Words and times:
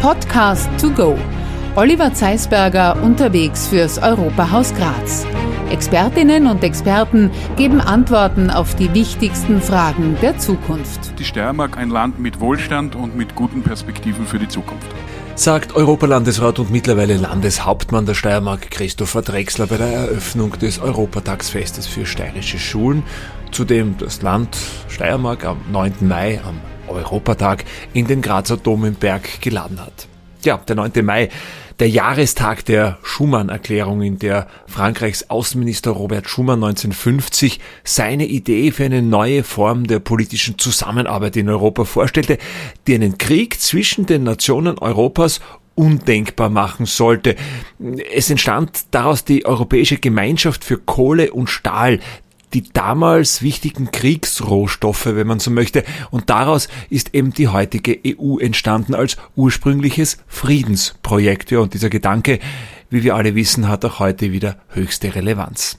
Podcast 0.00 0.66
to 0.80 0.88
go. 0.90 1.14
Oliver 1.76 2.14
Zeisberger 2.14 3.02
unterwegs 3.02 3.68
fürs 3.68 3.98
Europahaus 3.98 4.72
Graz. 4.74 5.26
Expertinnen 5.70 6.46
und 6.46 6.64
Experten 6.64 7.30
geben 7.58 7.82
Antworten 7.82 8.48
auf 8.48 8.74
die 8.74 8.94
wichtigsten 8.94 9.60
Fragen 9.60 10.16
der 10.22 10.38
Zukunft. 10.38 11.18
Die 11.18 11.24
Steiermark 11.24 11.76
ein 11.76 11.90
Land 11.90 12.18
mit 12.18 12.40
Wohlstand 12.40 12.96
und 12.96 13.14
mit 13.14 13.34
guten 13.34 13.62
Perspektiven 13.62 14.26
für 14.26 14.38
die 14.38 14.48
Zukunft. 14.48 14.86
Sagt 15.34 15.76
Europalandesrat 15.76 16.58
und 16.60 16.70
mittlerweile 16.70 17.18
Landeshauptmann 17.18 18.06
der 18.06 18.14
Steiermark 18.14 18.70
Christopher 18.70 19.20
Drexler 19.20 19.66
bei 19.66 19.76
der 19.76 19.88
Eröffnung 19.88 20.58
des 20.58 20.78
Europatagsfestes 20.78 21.86
für 21.86 22.06
steirische 22.06 22.58
Schulen, 22.58 23.02
zu 23.52 23.66
dem 23.66 23.98
das 23.98 24.22
Land 24.22 24.56
Steiermark 24.88 25.44
am 25.44 25.58
9. 25.70 25.92
Mai 26.00 26.40
am 26.42 26.58
Europatag 26.90 27.64
in 27.92 28.06
den 28.06 28.22
Grazer 28.22 28.56
Dom 28.56 28.84
im 28.84 28.94
Berg 28.94 29.40
geladen 29.40 29.80
hat. 29.80 30.08
Ja, 30.42 30.56
der 30.56 30.76
9. 30.76 31.04
Mai, 31.04 31.28
der 31.80 31.88
Jahrestag 31.88 32.64
der 32.64 32.98
Schumann-Erklärung, 33.02 34.02
in 34.02 34.18
der 34.18 34.46
Frankreichs 34.66 35.28
Außenminister 35.28 35.90
Robert 35.90 36.28
Schumann 36.28 36.62
1950 36.62 37.60
seine 37.84 38.26
Idee 38.26 38.70
für 38.70 38.84
eine 38.84 39.02
neue 39.02 39.44
Form 39.44 39.86
der 39.86 39.98
politischen 39.98 40.58
Zusammenarbeit 40.58 41.36
in 41.36 41.48
Europa 41.48 41.84
vorstellte, 41.84 42.38
die 42.86 42.94
einen 42.94 43.18
Krieg 43.18 43.60
zwischen 43.60 44.06
den 44.06 44.24
Nationen 44.24 44.78
Europas 44.78 45.40
undenkbar 45.74 46.50
machen 46.50 46.86
sollte. 46.86 47.36
Es 48.14 48.28
entstand 48.28 48.84
daraus 48.90 49.24
die 49.24 49.46
Europäische 49.46 49.96
Gemeinschaft 49.96 50.64
für 50.64 50.78
Kohle 50.78 51.32
und 51.32 51.48
Stahl, 51.48 52.00
die 52.52 52.64
damals 52.72 53.42
wichtigen 53.42 53.90
Kriegsrohstoffe, 53.90 55.06
wenn 55.06 55.26
man 55.26 55.40
so 55.40 55.50
möchte, 55.50 55.84
und 56.10 56.30
daraus 56.30 56.68
ist 56.88 57.14
eben 57.14 57.32
die 57.32 57.48
heutige 57.48 57.98
EU 58.06 58.38
entstanden 58.38 58.94
als 58.94 59.16
ursprüngliches 59.36 60.18
Friedensprojekt. 60.26 61.50
Ja, 61.50 61.60
und 61.60 61.74
dieser 61.74 61.90
Gedanke, 61.90 62.40
wie 62.90 63.04
wir 63.04 63.14
alle 63.14 63.34
wissen, 63.34 63.68
hat 63.68 63.84
auch 63.84 64.00
heute 64.00 64.32
wieder 64.32 64.56
höchste 64.68 65.14
Relevanz. 65.14 65.78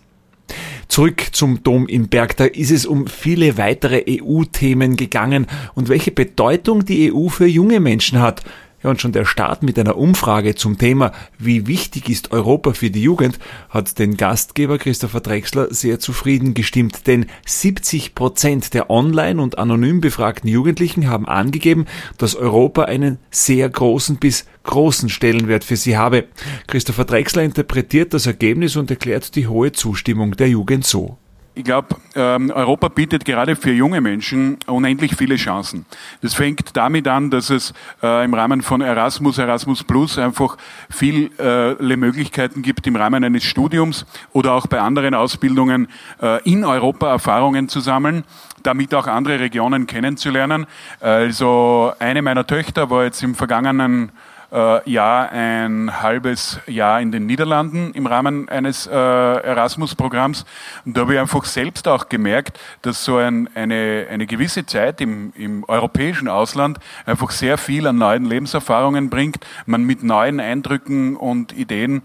Zurück 0.87 1.27
zum 1.31 1.63
Dom 1.63 1.87
in 1.87 2.09
Berg, 2.09 2.35
da 2.35 2.45
ist 2.45 2.71
es 2.71 2.85
um 2.85 3.07
viele 3.07 3.57
weitere 3.57 4.03
EU-Themen 4.09 4.97
gegangen 4.97 5.47
und 5.73 5.87
welche 5.87 6.11
Bedeutung 6.11 6.83
die 6.83 7.13
EU 7.13 7.29
für 7.29 7.47
junge 7.47 7.79
Menschen 7.79 8.19
hat. 8.19 8.43
Ja, 8.83 8.89
und 8.89 8.99
schon 8.99 9.11
der 9.11 9.25
Start 9.25 9.61
mit 9.61 9.77
einer 9.77 9.95
Umfrage 9.95 10.55
zum 10.55 10.77
Thema, 10.79 11.11
wie 11.37 11.67
wichtig 11.67 12.09
ist 12.09 12.31
Europa 12.31 12.73
für 12.73 12.89
die 12.89 13.03
Jugend, 13.03 13.37
hat 13.69 13.99
den 13.99 14.17
Gastgeber 14.17 14.79
Christopher 14.79 15.19
Drexler 15.19 15.71
sehr 15.71 15.99
zufrieden 15.99 16.55
gestimmt, 16.55 17.05
denn 17.05 17.27
70 17.45 18.15
Prozent 18.15 18.73
der 18.73 18.89
online 18.89 19.39
und 19.39 19.59
anonym 19.59 20.01
befragten 20.01 20.49
Jugendlichen 20.49 21.07
haben 21.07 21.27
angegeben, 21.27 21.85
dass 22.17 22.35
Europa 22.35 22.83
einen 22.85 23.19
sehr 23.29 23.69
großen 23.69 24.17
bis 24.17 24.45
großen 24.63 25.09
Stellenwert 25.09 25.63
für 25.63 25.75
sie 25.75 25.97
habe. 25.97 26.25
Christopher 26.67 27.05
Drexler 27.05 27.43
interpretiert 27.43 28.13
das 28.13 28.25
Ergebnis 28.25 28.75
und 28.75 28.89
erklärt 28.89 29.35
die 29.35 29.47
hohe 29.47 29.71
Zustimmung 29.71 30.35
der 30.35 30.49
Jugend 30.49 30.85
so. 30.85 31.17
Ich 31.53 31.65
glaube, 31.65 31.97
ähm, 32.15 32.49
Europa 32.49 32.87
bietet 32.87 33.25
gerade 33.25 33.57
für 33.57 33.73
junge 33.73 33.99
Menschen 33.99 34.57
unendlich 34.67 35.17
viele 35.17 35.35
Chancen. 35.35 35.85
Das 36.21 36.33
fängt 36.33 36.77
damit 36.77 37.09
an, 37.09 37.29
dass 37.29 37.49
es 37.49 37.73
äh, 38.01 38.23
im 38.23 38.33
Rahmen 38.33 38.61
von 38.61 38.79
Erasmus, 38.79 39.37
Erasmus 39.37 39.83
Plus 39.83 40.17
einfach 40.17 40.55
viele 40.89 41.75
Möglichkeiten 41.97 42.61
gibt, 42.61 42.87
im 42.87 42.95
Rahmen 42.95 43.25
eines 43.25 43.43
Studiums 43.43 44.05
oder 44.31 44.53
auch 44.53 44.67
bei 44.67 44.79
anderen 44.79 45.13
Ausbildungen 45.13 45.89
äh, 46.21 46.41
in 46.49 46.63
Europa 46.63 47.09
Erfahrungen 47.09 47.67
zu 47.67 47.81
sammeln 47.81 48.23
damit 48.63 48.93
auch 48.93 49.07
andere 49.07 49.39
Regionen 49.39 49.87
kennenzulernen. 49.87 50.67
Also 50.99 51.93
eine 51.97 52.21
meiner 52.21 52.45
Töchter 52.45 52.91
war 52.91 53.05
jetzt 53.05 53.23
im 53.23 53.33
vergangenen 53.33 54.09
äh, 54.09 54.30
Jahr 54.51 55.31
ein 55.31 56.01
halbes 56.01 56.59
Jahr 56.67 56.99
in 56.99 57.11
den 57.11 57.25
Niederlanden 57.25 57.93
im 57.93 58.05
Rahmen 58.05 58.49
eines 58.49 58.85
äh, 58.85 58.91
Erasmus-Programms. 58.91 60.45
Und 60.85 60.97
da 60.97 61.01
habe 61.01 61.13
ich 61.13 61.19
einfach 61.19 61.45
selbst 61.45 61.87
auch 61.87 62.09
gemerkt, 62.09 62.59
dass 62.81 63.05
so 63.05 63.17
ein, 63.17 63.49
eine, 63.55 64.07
eine 64.09 64.27
gewisse 64.27 64.65
Zeit 64.65 64.99
im, 64.99 65.31
im 65.35 65.63
europäischen 65.63 66.27
Ausland 66.27 66.79
einfach 67.05 67.31
sehr 67.31 67.57
viel 67.57 67.87
an 67.87 67.97
neuen 67.97 68.25
Lebenserfahrungen 68.25 69.09
bringt, 69.09 69.45
man 69.65 69.83
mit 69.83 70.03
neuen 70.03 70.39
Eindrücken 70.39 71.15
und 71.15 71.53
Ideen 71.53 72.01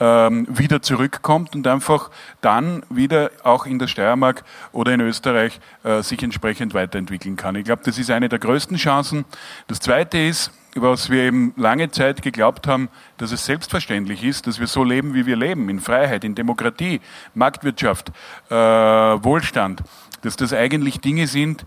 ähm, 0.00 0.46
wieder 0.48 0.80
zurückkommt 0.80 1.54
und 1.54 1.66
einfach 1.66 2.10
dann 2.40 2.82
wieder 2.88 3.30
auch 3.44 3.66
in 3.66 3.78
der 3.78 3.86
Steiermark 3.86 4.42
oder 4.72 4.94
in 4.94 5.00
Österreich 5.00 5.60
äh, 5.84 6.02
sich 6.02 6.22
entsprechend 6.22 6.72
weiterentwickeln 6.72 7.36
kann. 7.36 7.54
Ich 7.56 7.64
glaube, 7.64 7.82
das 7.84 7.98
ist 7.98 8.10
eine 8.10 8.30
der 8.30 8.38
größten 8.38 8.78
Chancen. 8.78 9.26
Das 9.68 9.80
Zweite 9.80 10.18
ist, 10.18 10.50
was 10.74 11.10
wir 11.10 11.24
eben 11.24 11.52
lange 11.56 11.90
Zeit 11.90 12.22
geglaubt 12.22 12.66
haben, 12.66 12.88
dass 13.16 13.32
es 13.32 13.44
selbstverständlich 13.44 14.22
ist, 14.22 14.46
dass 14.46 14.60
wir 14.60 14.66
so 14.66 14.84
leben, 14.84 15.14
wie 15.14 15.26
wir 15.26 15.36
leben, 15.36 15.68
in 15.68 15.80
Freiheit, 15.80 16.24
in 16.24 16.34
Demokratie, 16.34 17.00
Marktwirtschaft, 17.34 18.10
äh, 18.50 18.54
Wohlstand, 18.54 19.82
dass 20.22 20.36
das 20.36 20.52
eigentlich 20.52 21.00
Dinge 21.00 21.26
sind, 21.26 21.64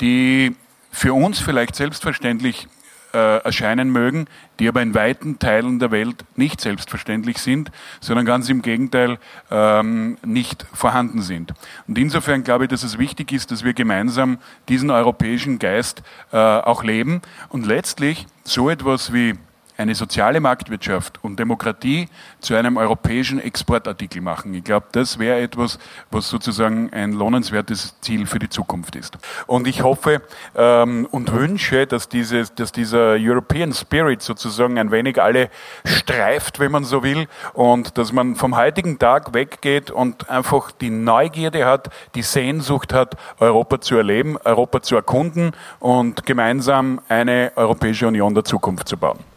die 0.00 0.56
für 0.90 1.12
uns 1.12 1.40
vielleicht 1.40 1.76
selbstverständlich 1.76 2.68
äh, 3.16 3.38
erscheinen 3.38 3.90
mögen, 3.90 4.26
die 4.58 4.68
aber 4.68 4.82
in 4.82 4.94
weiten 4.94 5.38
Teilen 5.38 5.78
der 5.78 5.90
Welt 5.90 6.24
nicht 6.36 6.60
selbstverständlich 6.60 7.38
sind, 7.38 7.70
sondern 8.00 8.26
ganz 8.26 8.50
im 8.50 8.60
Gegenteil 8.60 9.18
ähm, 9.50 10.18
nicht 10.24 10.66
vorhanden 10.74 11.22
sind. 11.22 11.54
Und 11.88 11.96
insofern 11.96 12.44
glaube 12.44 12.64
ich, 12.64 12.70
dass 12.70 12.82
es 12.82 12.98
wichtig 12.98 13.32
ist, 13.32 13.50
dass 13.50 13.64
wir 13.64 13.72
gemeinsam 13.72 14.38
diesen 14.68 14.90
europäischen 14.90 15.58
Geist 15.58 16.02
äh, 16.32 16.36
auch 16.36 16.84
leben 16.84 17.22
und 17.48 17.64
letztlich 17.64 18.26
so 18.44 18.68
etwas 18.68 19.14
wie 19.14 19.34
eine 19.76 19.94
soziale 19.94 20.40
Marktwirtschaft 20.40 21.22
und 21.22 21.38
Demokratie 21.38 22.08
zu 22.40 22.54
einem 22.54 22.76
europäischen 22.76 23.40
Exportartikel 23.40 24.22
machen. 24.22 24.54
Ich 24.54 24.64
glaube, 24.64 24.86
das 24.92 25.18
wäre 25.18 25.40
etwas, 25.40 25.78
was 26.10 26.28
sozusagen 26.28 26.92
ein 26.92 27.12
lohnenswertes 27.12 28.00
Ziel 28.00 28.26
für 28.26 28.38
die 28.38 28.48
Zukunft 28.48 28.96
ist. 28.96 29.18
Und 29.46 29.66
ich 29.66 29.82
hoffe 29.82 30.22
ähm, 30.54 31.06
und 31.10 31.32
wünsche, 31.32 31.86
dass, 31.86 32.08
dieses, 32.08 32.54
dass 32.54 32.72
dieser 32.72 33.16
European 33.18 33.72
Spirit 33.72 34.22
sozusagen 34.22 34.78
ein 34.78 34.90
wenig 34.90 35.20
alle 35.20 35.50
streift, 35.84 36.58
wenn 36.58 36.72
man 36.72 36.84
so 36.84 37.02
will, 37.02 37.26
und 37.52 37.98
dass 37.98 38.12
man 38.12 38.36
vom 38.36 38.56
heutigen 38.56 38.98
Tag 38.98 39.34
weggeht 39.34 39.90
und 39.90 40.30
einfach 40.30 40.70
die 40.72 40.90
Neugierde 40.90 41.66
hat, 41.66 41.90
die 42.14 42.22
Sehnsucht 42.22 42.92
hat, 42.92 43.16
Europa 43.38 43.80
zu 43.80 43.96
erleben, 43.96 44.38
Europa 44.44 44.82
zu 44.82 44.96
erkunden 44.96 45.52
und 45.80 46.24
gemeinsam 46.24 47.00
eine 47.08 47.52
Europäische 47.56 48.06
Union 48.06 48.34
der 48.34 48.44
Zukunft 48.44 48.88
zu 48.88 48.96
bauen. 48.96 49.35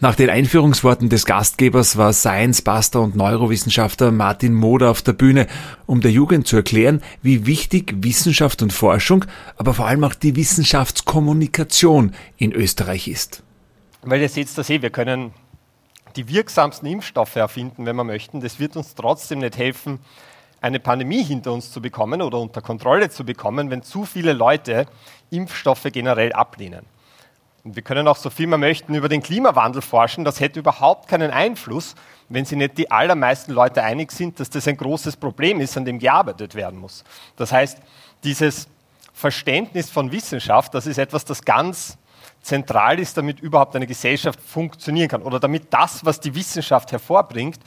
Nach 0.00 0.14
den 0.14 0.30
Einführungsworten 0.30 1.08
des 1.08 1.26
Gastgebers 1.26 1.96
war 1.96 2.12
Science 2.12 2.62
Buster 2.62 3.00
und 3.00 3.16
Neurowissenschaftler 3.16 4.12
Martin 4.12 4.54
Moder 4.54 4.90
auf 4.90 5.02
der 5.02 5.12
Bühne, 5.12 5.46
um 5.86 6.00
der 6.00 6.10
Jugend 6.10 6.46
zu 6.46 6.56
erklären, 6.56 7.02
wie 7.22 7.46
wichtig 7.46 7.94
Wissenschaft 7.98 8.62
und 8.62 8.72
Forschung, 8.72 9.24
aber 9.56 9.74
vor 9.74 9.86
allem 9.86 10.04
auch 10.04 10.14
die 10.14 10.36
Wissenschaftskommunikation 10.36 12.14
in 12.38 12.52
Österreich 12.52 13.08
ist. 13.08 13.42
Weil 14.02 14.22
ihr 14.22 14.28
seht 14.28 14.56
das 14.56 14.70
eh, 14.70 14.80
wir 14.80 14.90
können 14.90 15.32
die 16.16 16.28
wirksamsten 16.28 16.88
Impfstoffe 16.88 17.36
erfinden, 17.36 17.86
wenn 17.86 17.96
wir 17.96 18.04
möchten. 18.04 18.40
Das 18.40 18.58
wird 18.58 18.76
uns 18.76 18.94
trotzdem 18.94 19.40
nicht 19.40 19.58
helfen, 19.58 20.00
eine 20.60 20.80
Pandemie 20.80 21.22
hinter 21.22 21.52
uns 21.52 21.72
zu 21.72 21.80
bekommen 21.80 22.22
oder 22.22 22.38
unter 22.38 22.60
Kontrolle 22.60 23.10
zu 23.10 23.24
bekommen, 23.24 23.70
wenn 23.70 23.82
zu 23.82 24.04
viele 24.04 24.32
Leute 24.32 24.86
Impfstoffe 25.30 25.86
generell 25.92 26.32
ablehnen. 26.32 26.84
Und 27.62 27.76
wir 27.76 27.82
können 27.82 28.08
auch 28.08 28.16
so 28.16 28.30
viel 28.30 28.46
wir 28.46 28.58
möchten 28.58 28.94
über 28.94 29.08
den 29.08 29.22
Klimawandel 29.22 29.82
forschen. 29.82 30.24
Das 30.24 30.40
hätte 30.40 30.60
überhaupt 30.60 31.08
keinen 31.08 31.30
Einfluss, 31.30 31.94
wenn 32.28 32.44
sich 32.44 32.56
nicht 32.56 32.78
die 32.78 32.90
allermeisten 32.90 33.52
Leute 33.52 33.82
einig 33.82 34.12
sind, 34.12 34.40
dass 34.40 34.48
das 34.48 34.66
ein 34.66 34.76
großes 34.76 35.16
Problem 35.16 35.60
ist, 35.60 35.76
an 35.76 35.84
dem 35.84 35.98
gearbeitet 35.98 36.54
werden 36.54 36.80
muss. 36.80 37.04
Das 37.36 37.52
heißt, 37.52 37.78
dieses 38.24 38.68
Verständnis 39.12 39.90
von 39.90 40.10
Wissenschaft, 40.12 40.74
das 40.74 40.86
ist 40.86 40.98
etwas, 40.98 41.24
das 41.24 41.44
ganz 41.44 41.98
zentral 42.40 42.98
ist, 42.98 43.16
damit 43.16 43.40
überhaupt 43.40 43.76
eine 43.76 43.86
Gesellschaft 43.86 44.40
funktionieren 44.40 45.08
kann 45.08 45.22
oder 45.22 45.38
damit 45.38 45.72
das, 45.72 46.04
was 46.04 46.20
die 46.20 46.34
Wissenschaft 46.34 46.92
hervorbringt, 46.92 47.58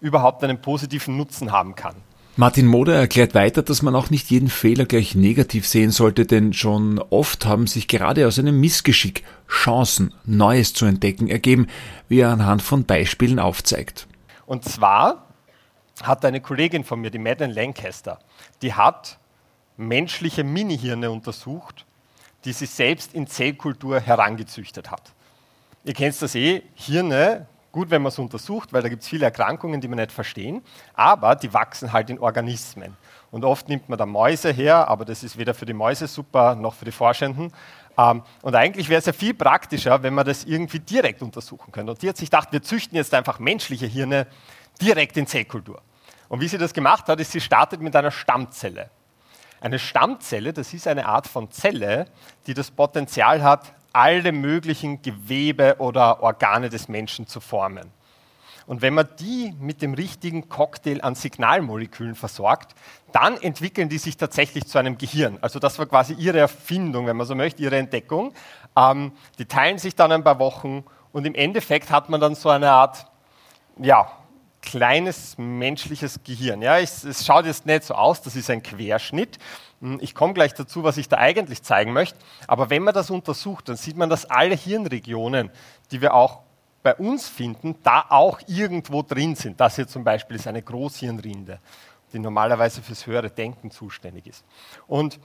überhaupt 0.00 0.44
einen 0.44 0.60
positiven 0.60 1.16
Nutzen 1.16 1.50
haben 1.50 1.74
kann. 1.74 1.96
Martin 2.36 2.66
Moder 2.66 2.94
erklärt 2.94 3.34
weiter, 3.34 3.62
dass 3.62 3.82
man 3.82 3.94
auch 3.94 4.08
nicht 4.08 4.30
jeden 4.30 4.48
Fehler 4.48 4.86
gleich 4.86 5.14
negativ 5.14 5.66
sehen 5.66 5.90
sollte, 5.90 6.26
denn 6.26 6.52
schon 6.52 6.98
oft 6.98 7.44
haben 7.44 7.66
sich 7.66 7.88
gerade 7.88 8.26
aus 8.26 8.38
einem 8.38 8.58
Missgeschick 8.60 9.24
Chancen, 9.48 10.14
Neues 10.24 10.72
zu 10.72 10.86
entdecken, 10.86 11.28
ergeben, 11.28 11.66
wie 12.08 12.20
er 12.20 12.30
anhand 12.30 12.62
von 12.62 12.84
Beispielen 12.84 13.38
aufzeigt. 13.38 14.06
Und 14.46 14.64
zwar 14.64 15.26
hat 16.02 16.24
eine 16.24 16.40
Kollegin 16.40 16.84
von 16.84 17.00
mir, 17.00 17.10
die 17.10 17.18
Madeleine 17.18 17.52
Lancaster, 17.52 18.20
die 18.62 18.72
hat 18.72 19.18
menschliche 19.76 20.44
Minihirne 20.44 21.10
untersucht, 21.10 21.84
die 22.44 22.52
sie 22.52 22.66
selbst 22.66 23.12
in 23.12 23.26
Zellkultur 23.26 24.00
herangezüchtet 24.00 24.90
hat. 24.90 25.12
Ihr 25.84 25.94
kennt 25.94 26.20
das 26.20 26.34
eh, 26.34 26.62
Hirne 26.74 27.46
gut, 27.72 27.90
wenn 27.90 28.02
man 28.02 28.08
es 28.08 28.18
untersucht, 28.18 28.72
weil 28.72 28.82
da 28.82 28.88
gibt 28.88 29.02
es 29.02 29.08
viele 29.08 29.24
Erkrankungen, 29.24 29.80
die 29.80 29.88
man 29.88 29.98
nicht 29.98 30.12
verstehen, 30.12 30.62
aber 30.94 31.36
die 31.36 31.52
wachsen 31.52 31.92
halt 31.92 32.10
in 32.10 32.18
Organismen. 32.18 32.96
Und 33.30 33.44
oft 33.44 33.68
nimmt 33.68 33.88
man 33.88 33.98
da 33.98 34.06
Mäuse 34.06 34.50
her, 34.50 34.88
aber 34.88 35.04
das 35.04 35.22
ist 35.22 35.38
weder 35.38 35.54
für 35.54 35.66
die 35.66 35.72
Mäuse 35.72 36.08
super 36.08 36.54
noch 36.54 36.74
für 36.74 36.84
die 36.84 36.92
Forschenden. 36.92 37.52
Ähm, 37.96 38.22
und 38.42 38.54
eigentlich 38.54 38.88
wäre 38.88 38.98
es 38.98 39.06
ja 39.06 39.12
viel 39.12 39.34
praktischer, 39.34 40.02
wenn 40.02 40.14
man 40.14 40.26
das 40.26 40.44
irgendwie 40.44 40.80
direkt 40.80 41.22
untersuchen 41.22 41.70
könnte. 41.70 41.92
Und 41.92 42.02
die 42.02 42.08
hat 42.08 42.16
sich 42.16 42.30
gedacht, 42.30 42.52
wir 42.52 42.62
züchten 42.62 42.96
jetzt 42.96 43.14
einfach 43.14 43.38
menschliche 43.38 43.86
Hirne 43.86 44.26
direkt 44.80 45.16
in 45.16 45.26
Zellkultur. 45.26 45.80
Und 46.28 46.40
wie 46.40 46.48
sie 46.48 46.58
das 46.58 46.72
gemacht 46.72 47.08
hat, 47.08 47.20
ist, 47.20 47.32
sie 47.32 47.40
startet 47.40 47.80
mit 47.80 47.94
einer 47.94 48.10
Stammzelle. 48.10 48.90
Eine 49.60 49.78
Stammzelle, 49.78 50.52
das 50.52 50.72
ist 50.72 50.86
eine 50.86 51.06
Art 51.06 51.26
von 51.26 51.50
Zelle, 51.50 52.06
die 52.46 52.54
das 52.54 52.70
Potenzial 52.70 53.42
hat, 53.42 53.72
alle 53.92 54.32
möglichen 54.32 55.02
Gewebe 55.02 55.76
oder 55.78 56.22
Organe 56.22 56.68
des 56.68 56.88
Menschen 56.88 57.26
zu 57.26 57.40
formen. 57.40 57.90
Und 58.66 58.82
wenn 58.82 58.94
man 58.94 59.08
die 59.18 59.52
mit 59.58 59.82
dem 59.82 59.94
richtigen 59.94 60.48
Cocktail 60.48 61.00
an 61.02 61.16
Signalmolekülen 61.16 62.14
versorgt, 62.14 62.76
dann 63.10 63.36
entwickeln 63.36 63.88
die 63.88 63.98
sich 63.98 64.16
tatsächlich 64.16 64.66
zu 64.66 64.78
einem 64.78 64.96
Gehirn. 64.96 65.38
Also 65.40 65.58
das 65.58 65.78
war 65.80 65.86
quasi 65.86 66.14
ihre 66.14 66.38
Erfindung, 66.38 67.06
wenn 67.06 67.16
man 67.16 67.26
so 67.26 67.34
möchte, 67.34 67.62
ihre 67.62 67.78
Entdeckung. 67.78 68.32
Ähm, 68.76 69.10
die 69.38 69.46
teilen 69.46 69.78
sich 69.78 69.96
dann 69.96 70.12
ein 70.12 70.22
paar 70.22 70.38
Wochen 70.38 70.84
und 71.10 71.26
im 71.26 71.34
Endeffekt 71.34 71.90
hat 71.90 72.08
man 72.10 72.20
dann 72.20 72.36
so 72.36 72.48
eine 72.48 72.70
Art, 72.70 73.06
ja, 73.76 74.12
kleines 74.62 75.36
menschliches 75.38 76.20
Gehirn. 76.24 76.62
Ja, 76.62 76.78
es, 76.78 77.04
es 77.04 77.24
schaut 77.24 77.46
jetzt 77.46 77.66
nicht 77.66 77.84
so 77.84 77.94
aus, 77.94 78.22
das 78.22 78.36
ist 78.36 78.50
ein 78.50 78.62
Querschnitt. 78.62 79.38
Hm, 79.80 79.98
ich 80.00 80.14
komme 80.14 80.34
gleich 80.34 80.54
dazu, 80.54 80.82
was 80.82 80.96
ich 80.96 81.08
da 81.08 81.16
eigentlich 81.18 81.62
zeigen 81.62 81.92
möchte. 81.92 82.18
Aber 82.46 82.70
wenn 82.70 82.82
man 82.82 82.94
das 82.94 83.10
untersucht, 83.10 83.68
dann 83.68 83.76
sieht 83.76 83.96
man, 83.96 84.10
dass 84.10 84.26
alle 84.26 84.54
Hirnregionen, 84.54 85.50
die 85.90 86.00
wir 86.00 86.14
auch 86.14 86.40
bei 86.82 86.94
uns 86.94 87.28
finden, 87.28 87.76
da 87.82 88.06
auch 88.08 88.40
irgendwo 88.46 89.02
drin 89.02 89.34
sind. 89.34 89.60
Das 89.60 89.76
hier 89.76 89.86
zum 89.86 90.04
Beispiel 90.04 90.36
ist 90.36 90.46
eine 90.46 90.62
Großhirnrinde, 90.62 91.60
die 92.12 92.18
normalerweise 92.18 92.82
fürs 92.82 93.06
höhere 93.06 93.30
Denken 93.30 93.70
zuständig 93.70 94.26
ist. 94.26 94.44
Und 94.86 95.20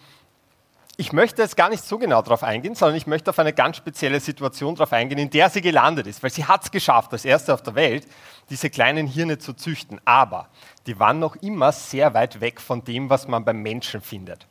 ich 0.98 1.12
möchte 1.12 1.42
jetzt 1.42 1.58
gar 1.58 1.70
nicht 1.70 1.84
so 1.84 1.98
genau 1.98 2.22
darauf 2.22 2.44
eingehen, 2.44 2.76
sondern 2.76 2.96
ich 2.96 3.08
möchte 3.08 3.30
auf 3.30 3.40
eine 3.40 3.54
ganz 3.54 3.78
spezielle 3.78 4.20
Situation 4.20 4.76
darauf 4.76 4.94
eingehen, 4.94 5.18
in 5.18 5.30
der 5.30 5.50
sie 5.50 5.62
gelandet 5.62 6.08
ist, 6.08 6.24
weil 6.24 6.30
sie 6.30 6.46
hat 6.46 6.64
es 6.64 6.72
geschafft, 6.72 7.12
als 7.12 7.26
erste 7.26 7.54
auf 7.54 7.62
der 7.62 7.76
Welt, 7.76 8.08
diese 8.50 8.70
kleinen 8.70 9.08
Hirne 9.08 9.38
zu 9.38 9.54
züchten. 9.54 10.00
Aber 10.06 10.48
die 10.88 10.98
waren 11.00 11.20
noch 11.20 11.36
immer 11.38 11.72
sehr 11.72 12.14
weit 12.14 12.40
weg 12.40 12.62
von 12.62 12.84
dem, 12.84 13.10
was 13.10 13.28
man 13.28 13.44
beim 13.44 13.62
Menschen 13.62 14.02
findet. 14.02 14.48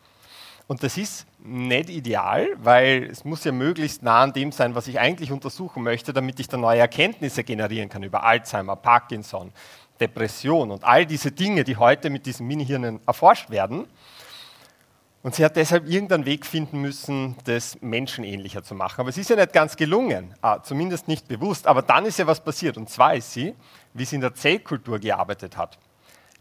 Und 0.66 0.82
das 0.82 0.96
ist 0.96 1.26
nicht 1.42 1.90
ideal, 1.90 2.48
weil 2.56 3.04
es 3.04 3.24
muss 3.24 3.44
ja 3.44 3.52
möglichst 3.52 4.02
nah 4.02 4.22
an 4.22 4.32
dem 4.32 4.50
sein, 4.50 4.74
was 4.74 4.88
ich 4.88 4.98
eigentlich 4.98 5.30
untersuchen 5.30 5.82
möchte, 5.82 6.12
damit 6.14 6.40
ich 6.40 6.48
dann 6.48 6.60
neue 6.60 6.80
Erkenntnisse 6.80 7.44
generieren 7.44 7.90
kann 7.90 8.02
über 8.02 8.24
Alzheimer, 8.24 8.76
Parkinson, 8.76 9.52
Depression 10.00 10.70
und 10.70 10.84
all 10.84 11.04
diese 11.04 11.32
Dinge, 11.32 11.64
die 11.64 11.76
heute 11.76 12.08
mit 12.10 12.26
diesen 12.26 12.46
Mini-Hirnen 12.46 13.00
erforscht 13.06 13.50
werden. 13.50 13.86
Und 15.24 15.34
sie 15.34 15.42
hat 15.42 15.56
deshalb 15.56 15.88
irgendeinen 15.88 16.26
Weg 16.26 16.44
finden 16.44 16.82
müssen, 16.82 17.34
das 17.44 17.80
menschenähnlicher 17.80 18.62
zu 18.62 18.74
machen. 18.74 19.00
Aber 19.00 19.08
es 19.08 19.16
ist 19.16 19.30
ja 19.30 19.36
nicht 19.36 19.54
ganz 19.54 19.74
gelungen, 19.74 20.34
ah, 20.42 20.62
zumindest 20.62 21.08
nicht 21.08 21.28
bewusst. 21.28 21.66
Aber 21.66 21.80
dann 21.80 22.04
ist 22.04 22.18
ja 22.18 22.26
was 22.26 22.44
passiert. 22.44 22.76
Und 22.76 22.90
zwar 22.90 23.14
ist 23.14 23.32
sie, 23.32 23.54
wie 23.94 24.04
sie 24.04 24.16
in 24.16 24.20
der 24.20 24.34
Zellkultur 24.34 24.98
gearbeitet 24.98 25.56
hat, 25.56 25.78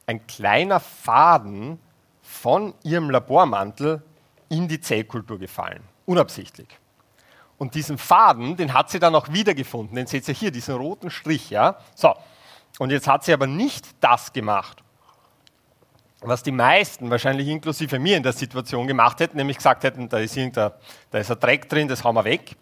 ein 0.05 0.27
kleiner 0.27 0.81
Faden 0.81 1.79
von 2.21 2.73
ihrem 2.83 3.09
Labormantel 3.09 4.03
in 4.49 4.67
die 4.67 4.81
Zellkultur 4.81 5.39
gefallen. 5.39 5.81
Unabsichtlich. 6.05 6.67
Und 7.57 7.75
diesen 7.75 7.97
Faden, 7.97 8.57
den 8.57 8.73
hat 8.73 8.89
sie 8.89 8.99
dann 8.99 9.15
auch 9.15 9.29
wiedergefunden. 9.29 9.95
Den 9.95 10.07
seht 10.07 10.27
ihr 10.27 10.33
hier, 10.33 10.51
diesen 10.51 10.75
roten 10.75 11.09
Strich. 11.09 11.49
Ja? 11.49 11.77
So. 11.95 12.13
Und 12.79 12.89
jetzt 12.89 13.07
hat 13.07 13.23
sie 13.23 13.31
aber 13.31 13.47
nicht 13.47 13.87
das 14.01 14.33
gemacht, 14.33 14.83
was 16.25 16.43
die 16.43 16.51
meisten, 16.51 17.09
wahrscheinlich 17.09 17.47
inklusive 17.47 17.99
mir 17.99 18.17
in 18.17 18.23
der 18.23 18.33
Situation 18.33 18.87
gemacht 18.87 19.19
hätten, 19.19 19.37
nämlich 19.37 19.57
gesagt 19.57 19.83
hätten, 19.83 20.09
da 20.09 20.19
ist, 20.19 20.37
da 20.37 20.73
ist 21.11 21.31
ein 21.31 21.39
Dreck 21.39 21.69
drin, 21.69 21.87
das 21.87 22.03
hauen 22.03 22.15
wir 22.15 22.23
weg. 22.23 22.55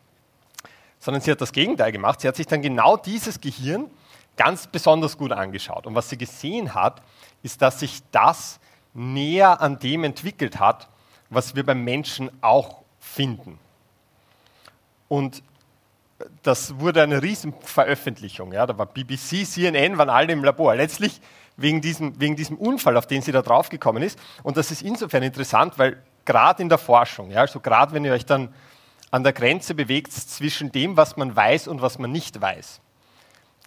Sondern 0.99 1.21
sie 1.21 1.31
hat 1.31 1.41
das 1.41 1.51
Gegenteil 1.51 1.91
gemacht. 1.91 2.21
Sie 2.21 2.27
hat 2.27 2.35
sich 2.35 2.47
dann 2.47 2.61
genau 2.61 2.97
dieses 2.97 3.41
Gehirn 3.41 3.89
ganz 4.37 4.67
besonders 4.67 5.17
gut 5.17 5.31
angeschaut. 5.31 5.87
Und 5.87 5.95
was 5.95 6.09
sie 6.09 6.17
gesehen 6.17 6.73
hat, 6.73 7.01
ist, 7.43 7.61
dass 7.61 7.79
sich 7.79 8.01
das 8.11 8.59
näher 8.93 9.61
an 9.61 9.79
dem 9.79 10.03
entwickelt 10.03 10.59
hat, 10.59 10.87
was 11.29 11.55
wir 11.55 11.65
beim 11.65 11.83
Menschen 11.83 12.29
auch 12.41 12.81
finden. 12.99 13.57
Und 15.07 15.43
das 16.43 16.79
wurde 16.79 17.01
eine 17.01 17.21
Riesenveröffentlichung. 17.21 18.53
Ja. 18.53 18.65
Da 18.65 18.77
war 18.77 18.85
BBC, 18.85 19.45
CNN, 19.45 19.97
waren 19.97 20.09
alle 20.09 20.33
im 20.33 20.43
Labor. 20.43 20.75
Letztlich 20.75 21.19
wegen 21.61 21.81
diesem, 21.81 22.19
wegen 22.19 22.35
diesem 22.35 22.57
Unfall, 22.57 22.97
auf 22.97 23.07
den 23.07 23.21
sie 23.21 23.31
da 23.31 23.41
draufgekommen 23.41 24.03
ist. 24.03 24.19
Und 24.43 24.57
das 24.57 24.71
ist 24.71 24.81
insofern 24.81 25.23
interessant, 25.23 25.77
weil 25.77 26.01
gerade 26.25 26.61
in 26.61 26.69
der 26.69 26.77
Forschung, 26.77 27.31
ja, 27.31 27.41
also 27.41 27.59
gerade 27.59 27.93
wenn 27.93 28.05
ihr 28.05 28.13
euch 28.13 28.25
dann 28.25 28.53
an 29.11 29.23
der 29.23 29.33
Grenze 29.33 29.75
bewegt 29.75 30.13
zwischen 30.13 30.71
dem, 30.71 30.95
was 30.97 31.17
man 31.17 31.35
weiß 31.35 31.67
und 31.67 31.81
was 31.81 31.99
man 31.99 32.11
nicht 32.11 32.41
weiß. 32.41 32.79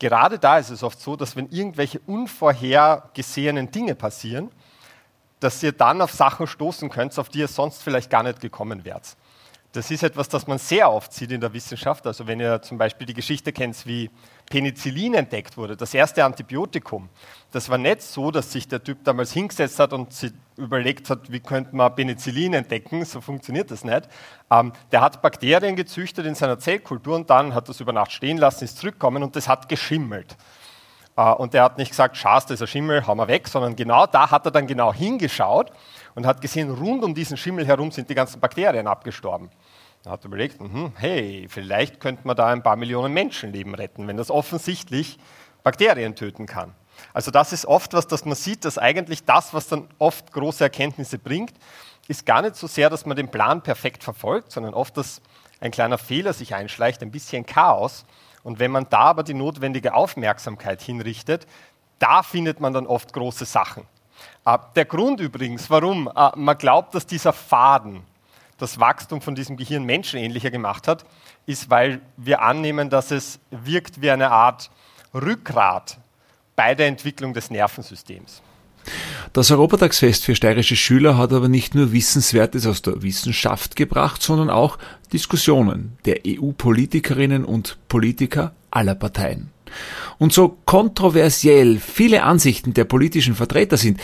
Gerade 0.01 0.39
da 0.39 0.59
ist 0.59 0.71
es 0.71 0.83
oft 0.83 1.01
so, 1.01 1.17
dass 1.17 1.37
wenn 1.37 1.49
irgendwelche 1.51 2.01
unvorhergesehenen 2.07 3.71
Dinge 3.71 3.95
passieren, 3.95 4.51
dass 5.41 5.63
ihr 5.63 5.73
dann 5.73 6.01
auf 6.01 6.13
Sachen 6.13 6.47
stoßen 6.47 6.89
könnt, 6.89 7.17
auf 7.19 7.29
die 7.29 7.41
ihr 7.41 7.49
sonst 7.49 7.83
vielleicht 7.83 8.11
gar 8.11 8.23
nicht 8.23 8.41
gekommen 8.41 8.85
wärt. 8.85 9.17
Das 9.75 9.91
ist 9.91 10.05
etwas, 10.05 10.29
das 10.29 10.47
man 10.47 10.59
sehr 10.59 10.89
oft 10.89 11.13
sieht 11.13 11.33
in 11.33 11.41
der 11.41 11.53
Wissenschaft. 11.53 12.07
Also 12.07 12.29
wenn 12.29 12.39
ihr 12.39 12.63
zum 12.63 12.79
Beispiel 12.79 13.09
die 13.09 13.13
Geschichte 13.13 13.53
kennt, 13.53 13.85
wie 13.87 14.09
Penicillin 14.49 15.15
entdeckt 15.15 15.57
wurde, 15.57 15.77
das 15.77 15.93
erste 15.93 16.25
Antibiotikum, 16.25 17.09
das 17.51 17.69
war 17.69 17.77
nicht 17.77 18.01
so, 18.01 18.31
dass 18.31 18.53
sich 18.53 18.69
der 18.69 18.85
Typ 18.85 19.03
damals 19.03 19.33
hingesetzt 19.33 19.81
hat 19.81 19.93
und 19.93 20.15
überlegt 20.57 21.11
hat, 21.11 21.33
wie 21.33 21.41
könnte 21.41 21.75
man 21.75 21.93
Penicillin 21.93 22.55
entdecken, 22.55 23.05
so 23.05 23.21
funktioniert 23.21 23.73
das 23.73 23.83
nicht. 23.83 24.09
Ähm, 24.49 24.73
der 24.93 25.01
hat 25.01 25.21
Bakterien 25.21 25.75
gezüchtet 25.75 26.25
in 26.25 26.37
seiner 26.37 26.61
Zellkultur 26.61 27.17
und 27.17 27.29
dann 27.29 27.53
hat 27.53 27.69
das 27.69 27.81
über 27.81 27.93
Nacht 27.93 28.13
stehen 28.13 28.39
lassen, 28.39 28.63
ist 28.63 28.79
zurückgekommen 28.79 29.25
und 29.25 29.35
das 29.35 29.49
hat 29.49 29.69
geschimmelt. 29.69 30.37
Äh, 31.17 31.33
und 31.33 31.53
der 31.53 31.65
hat 31.65 31.79
nicht 31.79 31.91
gesagt, 31.91 32.17
schaust, 32.17 32.51
das 32.51 32.57
ist 32.57 32.63
ein 32.63 32.69
Schimmel, 32.69 33.07
hau 33.07 33.15
mal 33.15 33.29
weg, 33.29 33.49
sondern 33.49 33.75
genau 33.77 34.07
da 34.07 34.31
hat 34.31 34.45
er 34.47 34.53
dann 34.53 34.69
genau 34.69 34.93
hingeschaut 34.93 35.73
und 36.15 36.27
hat 36.27 36.41
gesehen, 36.41 36.71
rund 36.71 37.05
um 37.05 37.15
diesen 37.15 37.37
Schimmel 37.37 37.67
herum 37.67 37.91
sind 37.91 38.09
die 38.09 38.15
ganzen 38.15 38.41
Bakterien 38.41 38.87
abgestorben. 38.87 39.51
Er 40.05 40.13
hat 40.13 40.25
überlegt, 40.27 40.61
mh, 40.61 40.93
hey, 40.97 41.47
vielleicht 41.49 41.99
könnte 41.99 42.27
man 42.27 42.37
da 42.37 42.49
ein 42.49 42.63
paar 42.63 42.77
Millionen 42.77 43.15
Menschenleben 43.15 43.75
retten, 43.75 44.07
wenn 44.07 44.19
das 44.19 44.31
offensichtlich 44.31 45.19
Bakterien 45.63 46.15
töten 46.15 46.45
kann. 46.45 46.75
Also 47.15 47.31
das 47.31 47.53
ist 47.55 47.65
oft 47.65 47.95
was, 47.95 48.07
dass 48.07 48.27
man 48.27 48.35
sieht, 48.35 48.67
dass 48.67 48.77
eigentlich 48.77 49.25
das, 49.25 49.55
was 49.55 49.67
dann 49.69 49.89
oft 49.99 50.31
große 50.33 50.63
Erkenntnisse 50.63 51.19
bringt, 51.19 51.55
ist 52.07 52.27
gar 52.27 52.43
nicht 52.43 52.57
so 52.57 52.67
sehr, 52.67 52.91
dass 52.91 53.07
man 53.07 53.17
den 53.17 53.31
Plan 53.31 53.63
perfekt 53.63 54.05
verfolgt, 54.05 54.53
sondern 54.53 54.75
oft, 54.75 54.97
dass 54.99 55.23
ein 55.61 55.71
kleiner 55.71 55.97
Fehler 55.97 56.35
sich 56.35 56.55
einschleicht, 56.55 57.03
ein 57.03 57.11
bisschen 57.11 57.47
Chaos. 57.47 58.05
Und 58.43 58.59
wenn 58.59 58.71
man 58.71 58.87
da 58.91 58.99
aber 58.99 59.23
die 59.23 59.33
notwendige 59.33 59.95
Aufmerksamkeit 59.95 60.83
hinrichtet, 60.83 61.47
da 61.99 62.23
findet 62.23 62.61
man 62.61 62.75
dann 62.75 62.87
oft 62.87 63.15
große 63.15 63.47
Sachen. 63.47 63.85
Äh, 64.45 64.59
der 64.77 64.85
Grund 64.85 65.21
übrigens, 65.21 65.71
warum 65.71 66.11
äh, 66.15 66.31
man 66.37 66.59
glaubt, 66.59 66.95
dass 66.95 67.07
dieser 67.07 67.33
Faden, 67.33 68.03
das 68.59 68.79
Wachstum 68.79 69.21
von 69.21 69.35
diesem 69.35 69.57
Gehirn 69.57 69.85
menschenähnlicher 69.85 70.51
gemacht 70.51 70.89
hat, 70.89 71.05
ist, 71.47 71.71
weil 71.71 72.01
wir 72.17 72.43
annehmen, 72.43 72.91
dass 72.91 73.11
es 73.11 73.39
wirkt 73.51 74.01
wie 74.01 74.11
eine 74.11 74.31
Art 74.31 74.71
Rückgrat 75.13 75.99
bei 76.57 76.75
der 76.75 76.87
Entwicklung 76.87 77.35
des 77.35 77.51
Nervensystems. 77.51 78.43
Das 79.33 79.51
Europatagsfest 79.51 80.25
für 80.25 80.37
steirische 80.37 80.77
Schüler 80.77 81.17
hat 81.17 81.33
aber 81.33 81.49
nicht 81.49 81.75
nur 81.75 81.93
Wissenswertes 81.93 82.67
aus 82.67 82.83
der 82.83 83.03
Wissenschaft 83.03 83.77
gebracht, 83.77 84.23
sondern 84.23 84.51
auch 84.51 84.79
Diskussionen 85.13 85.97
der 86.05 86.21
EU-Politikerinnen 86.27 87.45
und 87.45 87.79
Politiker 87.89 88.53
aller 88.71 88.95
Parteien. 88.95 89.51
Und 90.19 90.33
so 90.33 90.57
kontroversiell 90.67 91.79
viele 91.79 92.23
Ansichten 92.23 92.75
der 92.75 92.85
politischen 92.85 93.35
Vertreter 93.35 93.77
sind, 93.77 94.01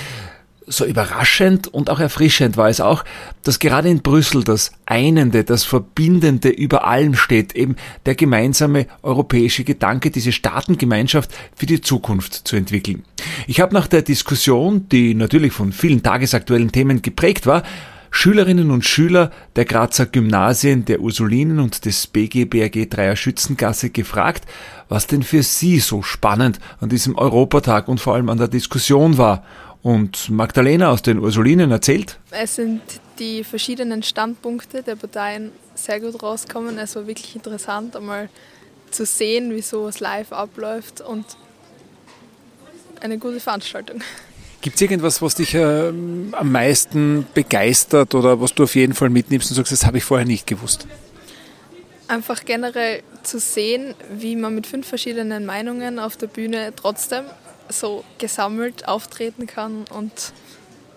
so 0.70 0.84
überraschend 0.84 1.68
und 1.68 1.90
auch 1.90 2.00
erfrischend 2.00 2.56
war 2.56 2.68
es 2.68 2.80
auch, 2.80 3.04
dass 3.42 3.58
gerade 3.58 3.88
in 3.88 4.02
Brüssel 4.02 4.44
das 4.44 4.72
Einende, 4.86 5.44
das 5.44 5.64
Verbindende 5.64 6.48
über 6.48 6.86
allem 6.86 7.14
steht, 7.14 7.54
eben 7.54 7.76
der 8.06 8.14
gemeinsame 8.14 8.86
europäische 9.02 9.64
Gedanke, 9.64 10.10
diese 10.10 10.32
Staatengemeinschaft 10.32 11.30
für 11.54 11.66
die 11.66 11.80
Zukunft 11.80 12.34
zu 12.34 12.56
entwickeln. 12.56 13.04
Ich 13.46 13.60
habe 13.60 13.74
nach 13.74 13.88
der 13.88 14.02
Diskussion, 14.02 14.88
die 14.88 15.14
natürlich 15.14 15.52
von 15.52 15.72
vielen 15.72 16.02
tagesaktuellen 16.02 16.72
Themen 16.72 17.02
geprägt 17.02 17.46
war, 17.46 17.64
Schülerinnen 18.12 18.70
und 18.70 18.84
Schüler 18.84 19.30
der 19.54 19.64
Grazer 19.64 20.06
Gymnasien, 20.06 20.84
der 20.84 21.00
Ursulinen 21.00 21.60
und 21.60 21.84
des 21.84 22.08
BGBRG 22.08 22.88
Dreier 22.88 23.14
Schützengasse 23.14 23.90
gefragt, 23.90 24.46
was 24.88 25.06
denn 25.06 25.22
für 25.22 25.44
sie 25.44 25.78
so 25.78 26.02
spannend 26.02 26.58
an 26.80 26.88
diesem 26.88 27.16
Europatag 27.16 27.86
und 27.86 28.00
vor 28.00 28.14
allem 28.14 28.28
an 28.28 28.38
der 28.38 28.48
Diskussion 28.48 29.16
war 29.16 29.44
und 29.82 30.30
Magdalena 30.30 30.90
aus 30.90 31.02
den 31.02 31.18
Ursulinen 31.18 31.70
erzählt? 31.70 32.18
Es 32.30 32.56
sind 32.56 32.82
die 33.18 33.44
verschiedenen 33.44 34.02
Standpunkte 34.02 34.82
der 34.82 34.96
Parteien 34.96 35.52
sehr 35.74 36.00
gut 36.00 36.22
rauskommen. 36.22 36.78
Es 36.78 36.96
war 36.96 37.06
wirklich 37.06 37.34
interessant, 37.34 37.96
einmal 37.96 38.28
zu 38.90 39.06
sehen, 39.06 39.54
wie 39.54 39.62
sowas 39.62 40.00
live 40.00 40.32
abläuft 40.32 41.00
und 41.00 41.24
eine 43.00 43.18
gute 43.18 43.40
Veranstaltung. 43.40 44.02
Gibt 44.62 44.76
es 44.76 44.82
irgendwas, 44.82 45.22
was 45.22 45.36
dich 45.36 45.54
äh, 45.54 45.88
am 45.88 46.52
meisten 46.52 47.26
begeistert 47.32 48.14
oder 48.14 48.40
was 48.40 48.52
du 48.54 48.64
auf 48.64 48.74
jeden 48.74 48.92
Fall 48.92 49.08
mitnimmst 49.08 49.50
und 49.50 49.56
sagst, 49.56 49.72
das 49.72 49.86
habe 49.86 49.98
ich 49.98 50.04
vorher 50.04 50.26
nicht 50.26 50.46
gewusst? 50.46 50.86
Einfach 52.08 52.44
generell 52.44 53.02
zu 53.22 53.38
sehen, 53.38 53.94
wie 54.12 54.36
man 54.36 54.54
mit 54.54 54.66
fünf 54.66 54.86
verschiedenen 54.86 55.46
Meinungen 55.46 55.98
auf 55.98 56.16
der 56.16 56.26
Bühne 56.26 56.72
trotzdem 56.76 57.24
so 57.72 58.04
gesammelt 58.18 58.88
auftreten 58.88 59.46
kann 59.46 59.84
und 59.90 60.32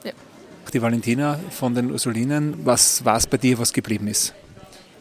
ja. 0.03 0.11
Die 0.73 0.81
Valentina 0.81 1.39
von 1.51 1.75
den 1.75 1.91
Ursulinen, 1.91 2.65
was 2.65 3.05
war 3.05 3.17
es 3.17 3.27
bei 3.27 3.37
dir, 3.37 3.59
was 3.59 3.73
geblieben 3.73 4.07
ist? 4.07 4.33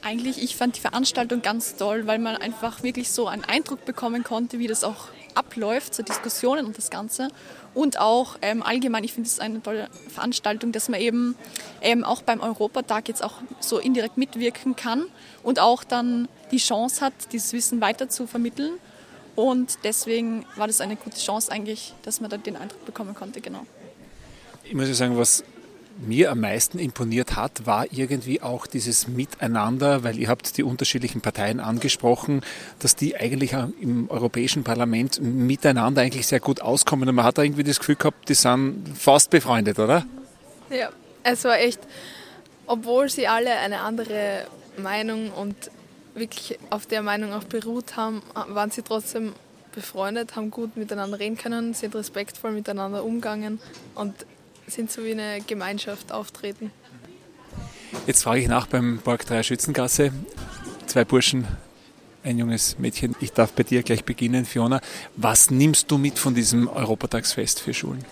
Eigentlich, 0.04 0.42
ich 0.42 0.56
fand 0.56 0.76
die 0.76 0.80
Veranstaltung 0.80 1.42
ganz 1.42 1.76
toll, 1.76 2.08
weil 2.08 2.18
man 2.18 2.36
einfach 2.36 2.82
wirklich 2.82 3.12
so 3.12 3.28
einen 3.28 3.44
Eindruck 3.44 3.84
bekommen 3.84 4.24
konnte, 4.24 4.58
wie 4.58 4.66
das 4.66 4.82
auch 4.82 5.08
abläuft, 5.34 5.94
so 5.94 6.02
Diskussionen 6.02 6.66
und 6.66 6.76
das 6.76 6.90
Ganze. 6.90 7.28
Und 7.72 7.98
auch 7.98 8.36
ähm, 8.42 8.62
allgemein, 8.62 9.04
ich 9.04 9.12
finde 9.12 9.28
es 9.28 9.38
eine 9.38 9.62
tolle 9.62 9.88
Veranstaltung, 10.08 10.72
dass 10.72 10.88
man 10.88 11.00
eben 11.00 11.36
ähm, 11.80 12.04
auch 12.04 12.22
beim 12.22 12.40
Europatag 12.40 13.08
jetzt 13.08 13.22
auch 13.22 13.34
so 13.60 13.78
indirekt 13.78 14.18
mitwirken 14.18 14.76
kann 14.76 15.04
und 15.42 15.58
auch 15.60 15.84
dann 15.84 16.28
die 16.50 16.58
Chance 16.58 17.00
hat, 17.00 17.12
dieses 17.32 17.52
Wissen 17.52 17.80
weiter 17.80 18.08
zu 18.08 18.26
vermitteln. 18.26 18.72
Und 19.34 19.78
deswegen 19.84 20.44
war 20.56 20.66
das 20.66 20.80
eine 20.80 20.96
gute 20.96 21.18
Chance 21.18 21.50
eigentlich, 21.50 21.94
dass 22.02 22.20
man 22.20 22.30
da 22.30 22.36
den 22.36 22.56
Eindruck 22.56 22.84
bekommen 22.84 23.14
konnte, 23.14 23.40
genau. 23.40 23.66
Ich 24.64 24.74
muss 24.74 24.88
ja 24.88 24.94
sagen, 24.94 25.16
was 25.16 25.44
mir 25.98 26.30
am 26.30 26.40
meisten 26.40 26.78
imponiert 26.78 27.36
hat, 27.36 27.66
war 27.66 27.86
irgendwie 27.92 28.42
auch 28.42 28.66
dieses 28.66 29.08
Miteinander, 29.08 30.04
weil 30.04 30.18
ihr 30.18 30.28
habt 30.28 30.56
die 30.56 30.62
unterschiedlichen 30.62 31.20
Parteien 31.20 31.60
angesprochen, 31.60 32.42
dass 32.78 32.96
die 32.96 33.16
eigentlich 33.16 33.52
im 33.80 34.10
Europäischen 34.10 34.64
Parlament 34.64 35.20
miteinander 35.20 36.02
eigentlich 36.02 36.26
sehr 36.26 36.40
gut 36.40 36.60
auskommen. 36.60 37.08
Und 37.08 37.14
man 37.14 37.24
hat 37.24 37.38
da 37.38 37.42
irgendwie 37.42 37.62
das 37.62 37.78
Gefühl 37.78 37.96
gehabt, 37.96 38.28
die 38.28 38.34
sind 38.34 38.96
fast 38.96 39.30
befreundet, 39.30 39.78
oder? 39.78 40.06
Ja, 40.70 40.90
es 41.22 41.44
war 41.44 41.58
echt, 41.58 41.80
obwohl 42.66 43.08
sie 43.08 43.28
alle 43.28 43.56
eine 43.58 43.80
andere 43.80 44.46
Meinung 44.78 45.30
und 45.30 45.54
wirklich 46.14 46.58
auf 46.70 46.86
der 46.86 47.02
Meinung 47.02 47.32
auch 47.32 47.44
beruht 47.44 47.96
haben, 47.96 48.22
waren 48.34 48.70
sie 48.70 48.82
trotzdem 48.82 49.32
befreundet, 49.74 50.36
haben 50.36 50.50
gut 50.50 50.76
miteinander 50.76 51.18
reden 51.18 51.36
können, 51.36 51.74
sind 51.74 51.94
respektvoll 51.94 52.52
miteinander 52.52 53.04
umgegangen 53.04 53.60
und 53.94 54.14
sind 54.66 54.90
so 54.90 55.04
wie 55.04 55.12
eine 55.12 55.40
Gemeinschaft 55.46 56.12
auftreten. 56.12 56.70
Jetzt 58.06 58.22
frage 58.22 58.40
ich 58.40 58.48
nach 58.48 58.66
beim 58.66 59.00
Park 59.02 59.26
3 59.26 59.42
Schützengasse. 59.42 60.12
Zwei 60.86 61.04
Burschen, 61.04 61.46
ein 62.24 62.38
junges 62.38 62.78
Mädchen. 62.78 63.14
Ich 63.20 63.32
darf 63.32 63.52
bei 63.52 63.62
dir 63.62 63.82
gleich 63.82 64.04
beginnen, 64.04 64.44
Fiona. 64.44 64.80
Was 65.16 65.50
nimmst 65.50 65.90
du 65.90 65.98
mit 65.98 66.18
von 66.18 66.34
diesem 66.34 66.68
Europatagsfest 66.68 67.60
für 67.60 67.74
Schulen? 67.74 68.04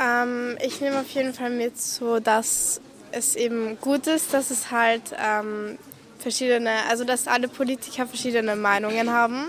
Ähm, 0.00 0.56
ich 0.64 0.80
nehme 0.80 1.00
auf 1.00 1.10
jeden 1.10 1.34
Fall 1.34 1.50
mit, 1.50 1.78
so 1.80 2.20
dass 2.20 2.80
es 3.10 3.36
eben 3.36 3.78
gut 3.80 4.06
ist, 4.06 4.34
dass 4.34 4.50
es 4.50 4.70
halt 4.70 5.02
ähm, 5.18 5.78
verschiedene, 6.18 6.70
also 6.88 7.04
dass 7.04 7.26
alle 7.26 7.48
Politiker 7.48 8.06
verschiedene 8.06 8.56
Meinungen 8.56 9.10
haben 9.10 9.48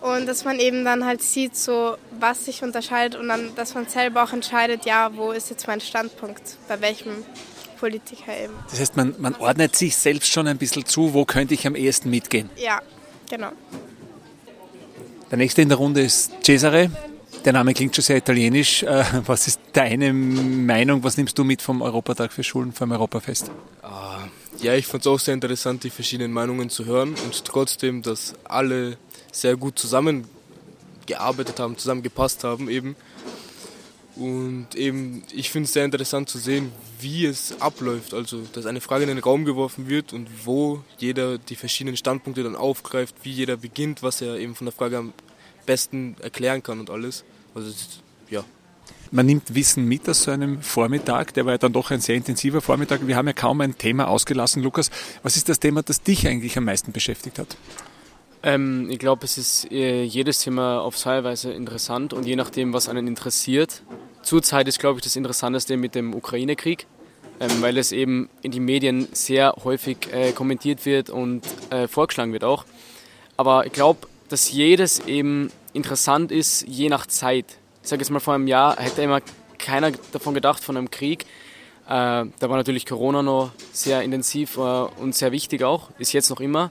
und 0.00 0.26
dass 0.26 0.44
man 0.44 0.58
eben 0.58 0.84
dann 0.84 1.04
halt 1.04 1.22
sieht, 1.22 1.56
so 1.56 1.96
was 2.18 2.44
sich 2.44 2.62
unterscheidet 2.62 3.18
und 3.18 3.28
dann, 3.28 3.54
dass 3.56 3.74
man 3.74 3.86
selber 3.86 4.22
auch 4.24 4.32
entscheidet, 4.32 4.84
ja, 4.84 5.10
wo 5.14 5.32
ist 5.32 5.50
jetzt 5.50 5.66
mein 5.66 5.80
Standpunkt, 5.80 6.56
bei 6.68 6.80
welchem 6.80 7.24
Politiker 7.78 8.36
eben. 8.36 8.52
Das 8.70 8.80
heißt, 8.80 8.96
man, 8.96 9.14
man 9.18 9.34
ordnet 9.36 9.76
sich 9.76 9.96
selbst 9.96 10.30
schon 10.30 10.46
ein 10.46 10.58
bisschen 10.58 10.84
zu, 10.86 11.14
wo 11.14 11.24
könnte 11.24 11.54
ich 11.54 11.66
am 11.66 11.74
ehesten 11.74 12.10
mitgehen? 12.10 12.50
Ja, 12.56 12.80
genau. 13.28 13.50
Der 15.30 15.38
nächste 15.38 15.62
in 15.62 15.68
der 15.68 15.78
Runde 15.78 16.02
ist 16.02 16.32
Cesare. 16.44 16.90
Der 17.44 17.52
Name 17.52 17.74
klingt 17.74 17.94
schon 17.94 18.04
sehr 18.04 18.16
italienisch. 18.16 18.82
Äh, 18.82 19.04
was 19.26 19.48
ist 19.48 19.60
deine 19.72 20.12
Meinung? 20.12 21.02
Was 21.02 21.16
nimmst 21.16 21.36
du 21.38 21.44
mit 21.44 21.60
vom 21.60 21.82
Europatag 21.82 22.32
für 22.32 22.44
Schulen, 22.44 22.72
vom 22.72 22.92
Europafest? 22.92 23.50
Ah, 23.82 24.18
ja, 24.60 24.74
ich 24.74 24.86
fand 24.86 25.02
es 25.02 25.06
auch 25.06 25.18
sehr 25.18 25.34
interessant, 25.34 25.84
die 25.84 25.90
verschiedenen 25.90 26.32
Meinungen 26.32 26.70
zu 26.70 26.84
hören 26.84 27.14
und 27.24 27.44
trotzdem, 27.44 28.02
dass 28.02 28.34
alle 28.44 28.96
sehr 29.32 29.56
gut 29.56 29.78
zusammengearbeitet 29.78 31.58
haben, 31.58 31.76
zusammengepasst 31.76 32.44
haben 32.44 32.68
eben. 32.68 32.96
Und 34.16 34.76
eben, 34.76 35.24
ich 35.32 35.50
finde 35.50 35.66
es 35.66 35.72
sehr 35.72 35.84
interessant 35.84 36.28
zu 36.28 36.38
sehen, 36.38 36.70
wie 37.00 37.26
es 37.26 37.60
abläuft. 37.60 38.14
Also, 38.14 38.42
dass 38.52 38.64
eine 38.64 38.80
Frage 38.80 39.02
in 39.02 39.08
den 39.08 39.18
Raum 39.18 39.44
geworfen 39.44 39.88
wird 39.88 40.12
und 40.12 40.28
wo 40.44 40.82
jeder 40.98 41.38
die 41.38 41.56
verschiedenen 41.56 41.96
Standpunkte 41.96 42.44
dann 42.44 42.54
aufgreift, 42.54 43.16
wie 43.24 43.32
jeder 43.32 43.56
beginnt, 43.56 44.04
was 44.04 44.20
er 44.20 44.36
eben 44.38 44.54
von 44.54 44.66
der 44.66 44.72
Frage 44.72 44.98
am 44.98 45.12
besten 45.66 46.16
erklären 46.20 46.62
kann 46.62 46.78
und 46.78 46.90
alles. 46.90 47.24
Also, 47.56 47.72
ja. 48.30 48.44
Man 49.10 49.26
nimmt 49.26 49.54
Wissen 49.54 49.86
mit 49.86 50.08
aus 50.08 50.24
so 50.24 50.32
einem 50.32 50.60
Vormittag, 50.60 51.34
der 51.34 51.44
war 51.44 51.52
ja 51.52 51.58
dann 51.58 51.72
doch 51.72 51.90
ein 51.90 52.00
sehr 52.00 52.16
intensiver 52.16 52.60
Vormittag. 52.60 53.06
Wir 53.06 53.16
haben 53.16 53.26
ja 53.28 53.32
kaum 53.32 53.60
ein 53.60 53.78
Thema 53.78 54.08
ausgelassen, 54.08 54.62
Lukas. 54.62 54.90
Was 55.22 55.36
ist 55.36 55.48
das 55.48 55.60
Thema, 55.60 55.82
das 55.82 56.02
dich 56.02 56.26
eigentlich 56.26 56.58
am 56.58 56.64
meisten 56.64 56.92
beschäftigt 56.92 57.38
hat? 57.38 57.56
Ähm, 58.42 58.90
ich 58.90 58.98
glaube, 58.98 59.24
es 59.24 59.38
ist 59.38 59.70
äh, 59.72 60.02
jedes 60.02 60.40
Thema 60.40 60.80
auf 60.80 60.98
seine 60.98 61.24
Weise 61.24 61.52
interessant 61.52 62.12
und 62.12 62.26
je 62.26 62.36
nachdem, 62.36 62.72
was 62.72 62.88
einen 62.88 63.06
interessiert. 63.06 63.82
Zurzeit 64.22 64.68
ist, 64.68 64.78
glaube 64.78 64.98
ich, 64.98 65.04
das 65.04 65.16
Interessanteste 65.16 65.76
mit 65.76 65.94
dem 65.94 66.12
Ukraine-Krieg, 66.12 66.86
ähm, 67.40 67.50
weil 67.62 67.78
es 67.78 67.92
eben 67.92 68.28
in 68.42 68.52
den 68.52 68.64
Medien 68.64 69.08
sehr 69.12 69.54
häufig 69.64 70.12
äh, 70.12 70.32
kommentiert 70.32 70.84
wird 70.84 71.08
und 71.08 71.42
äh, 71.70 71.88
vorgeschlagen 71.88 72.32
wird 72.32 72.44
auch. 72.44 72.64
Aber 73.36 73.64
ich 73.64 73.72
glaube, 73.72 74.08
dass 74.28 74.50
jedes 74.50 75.00
eben 75.00 75.50
interessant 75.72 76.30
ist, 76.30 76.66
je 76.66 76.88
nach 76.88 77.06
Zeit. 77.06 77.58
Ich 77.84 77.90
sage 77.90 78.00
jetzt 78.00 78.08
mal, 78.08 78.18
vor 78.18 78.32
einem 78.32 78.46
Jahr 78.46 78.78
hätte 78.78 79.02
immer 79.02 79.20
keiner 79.58 79.92
davon 80.10 80.32
gedacht, 80.32 80.64
von 80.64 80.74
einem 80.74 80.90
Krieg. 80.90 81.24
Äh, 81.86 81.86
da 81.86 82.30
war 82.40 82.56
natürlich 82.56 82.86
Corona 82.86 83.22
noch 83.22 83.50
sehr 83.72 84.00
intensiv 84.00 84.56
äh, 84.56 84.60
und 84.60 85.14
sehr 85.14 85.32
wichtig 85.32 85.62
auch, 85.64 85.90
ist 85.98 86.14
jetzt 86.14 86.30
noch 86.30 86.40
immer. 86.40 86.70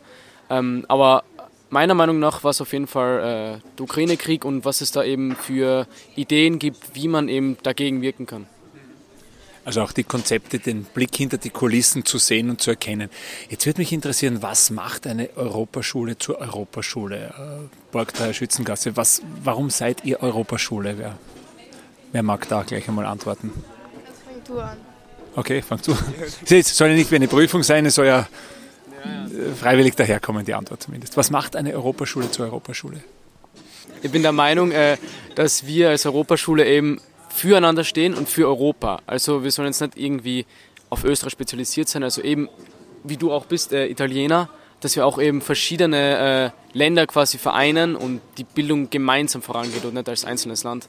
Ähm, 0.50 0.86
aber 0.88 1.24
meiner 1.70 1.94
Meinung 1.94 2.18
nach 2.18 2.44
war 2.44 2.50
es 2.50 2.62
auf 2.62 2.74
jeden 2.74 2.88
Fall 2.88 3.60
äh, 3.62 3.68
der 3.78 3.84
Ukraine-Krieg 3.84 4.44
und 4.44 4.66
was 4.66 4.82
es 4.82 4.92
da 4.92 5.04
eben 5.04 5.36
für 5.36 5.86
Ideen 6.16 6.58
gibt, 6.58 6.96
wie 6.96 7.08
man 7.08 7.30
eben 7.30 7.58
dagegen 7.62 8.02
wirken 8.02 8.26
kann. 8.26 8.48
Also 9.66 9.82
auch 9.82 9.94
die 9.94 10.04
Konzepte, 10.04 10.60
den 10.60 10.84
Blick 10.84 11.16
hinter 11.16 11.38
die 11.38 11.50
Kulissen 11.50 12.04
zu 12.04 12.18
sehen 12.18 12.50
und 12.50 12.62
zu 12.62 12.72
erkennen. 12.72 13.10
Jetzt 13.50 13.66
würde 13.66 13.80
mich 13.80 13.94
interessieren, 13.94 14.42
was 14.42 14.72
macht 14.72 15.08
eine 15.08 15.30
Europaschule 15.38 16.18
zur 16.18 16.40
Europaschule? 16.40 17.28
Äh, 17.28 17.92
Borgteier 17.92 18.34
Schützengasse, 18.34 18.98
was, 18.98 19.22
warum 19.42 19.70
seid 19.70 20.04
ihr 20.04 20.22
Europaschule? 20.22 20.98
Wer, 20.98 21.18
wer 22.12 22.24
mag 22.24 22.48
da 22.50 22.64
gleich 22.64 22.88
einmal 22.90 23.06
antworten? 23.06 23.52
Fang 24.26 24.44
du 24.46 24.60
an. 24.60 24.78
Okay, 25.36 25.62
fang 25.62 25.80
du 25.82 25.94
an. 25.94 26.14
Es 26.50 26.76
soll 26.76 26.90
ja 26.90 26.96
nicht 26.96 27.12
wie 27.12 27.16
eine 27.16 27.30
Prüfung 27.30 27.64
sein, 27.64 27.86
es 27.86 27.96
soll 27.96 28.08
ja 28.08 28.28
freiwillig 29.60 29.96
daherkommen, 29.96 30.46
die 30.46 30.54
Antwort 30.54 30.84
zumindest. 30.84 31.18
Was 31.18 31.30
macht 31.30 31.56
eine 31.56 31.74
Europaschule 31.74 32.30
zur 32.32 32.46
Europaschule? 32.46 33.04
Ich 34.02 34.12
bin 34.12 34.22
der 34.22 34.32
Meinung, 34.32 34.72
äh, 34.72 34.98
dass 35.36 35.66
wir 35.66 35.90
als 35.90 36.06
Europaschule 36.06 36.66
eben 36.66 37.00
füreinander 37.34 37.84
stehen 37.84 38.14
und 38.14 38.30
für 38.30 38.48
Europa. 38.48 39.00
Also 39.08 39.44
wir 39.44 39.52
sollen 39.52 39.70
jetzt 39.70 39.82
nicht 39.82 39.98
irgendwie 39.98 40.46
auf 40.90 41.04
Österreich 41.04 41.34
spezialisiert 41.34 41.90
sein, 41.90 42.04
also 42.04 42.22
eben, 42.22 42.48
wie 43.04 43.18
du 43.18 43.32
auch 43.32 43.46
bist, 43.46 43.74
äh, 43.74 43.88
Italiener, 43.88 44.50
dass 44.82 44.96
wir 44.96 45.06
auch 45.06 45.20
eben 45.20 45.42
verschiedene 45.42 46.54
äh, 46.74 46.78
Länder 46.78 47.08
quasi 47.08 47.38
vereinen 47.38 47.96
und 47.96 48.22
die 48.38 48.44
Bildung 48.44 48.90
gemeinsam 48.90 49.42
vorangeht 49.42 49.84
und 49.86 49.96
nicht 49.96 50.08
als 50.08 50.26
einzelnes 50.26 50.64
Land. 50.64 50.88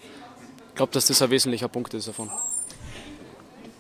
Ich 0.70 0.74
glaube, 0.74 0.92
dass 0.92 1.06
das 1.06 1.22
ein 1.22 1.30
wesentlicher 1.30 1.68
Punkt 1.68 1.94
ist 1.94 2.08
davon. 2.08 2.30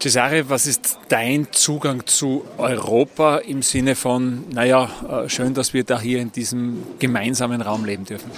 Cesare, 0.04 0.50
was 0.50 0.66
ist 0.66 0.98
dein 1.08 1.50
Zugang 1.50 2.04
zu 2.04 2.44
Europa 2.58 3.38
im 3.38 3.62
Sinne 3.62 3.96
von, 3.96 4.44
naja, 4.50 4.90
äh, 5.08 5.30
schön, 5.30 5.54
dass 5.54 5.72
wir 5.72 5.82
da 5.82 5.98
hier 5.98 6.20
in 6.20 6.30
diesem 6.30 6.82
gemeinsamen 6.98 7.62
Raum 7.62 7.86
leben 7.86 8.04
dürfen? 8.04 8.30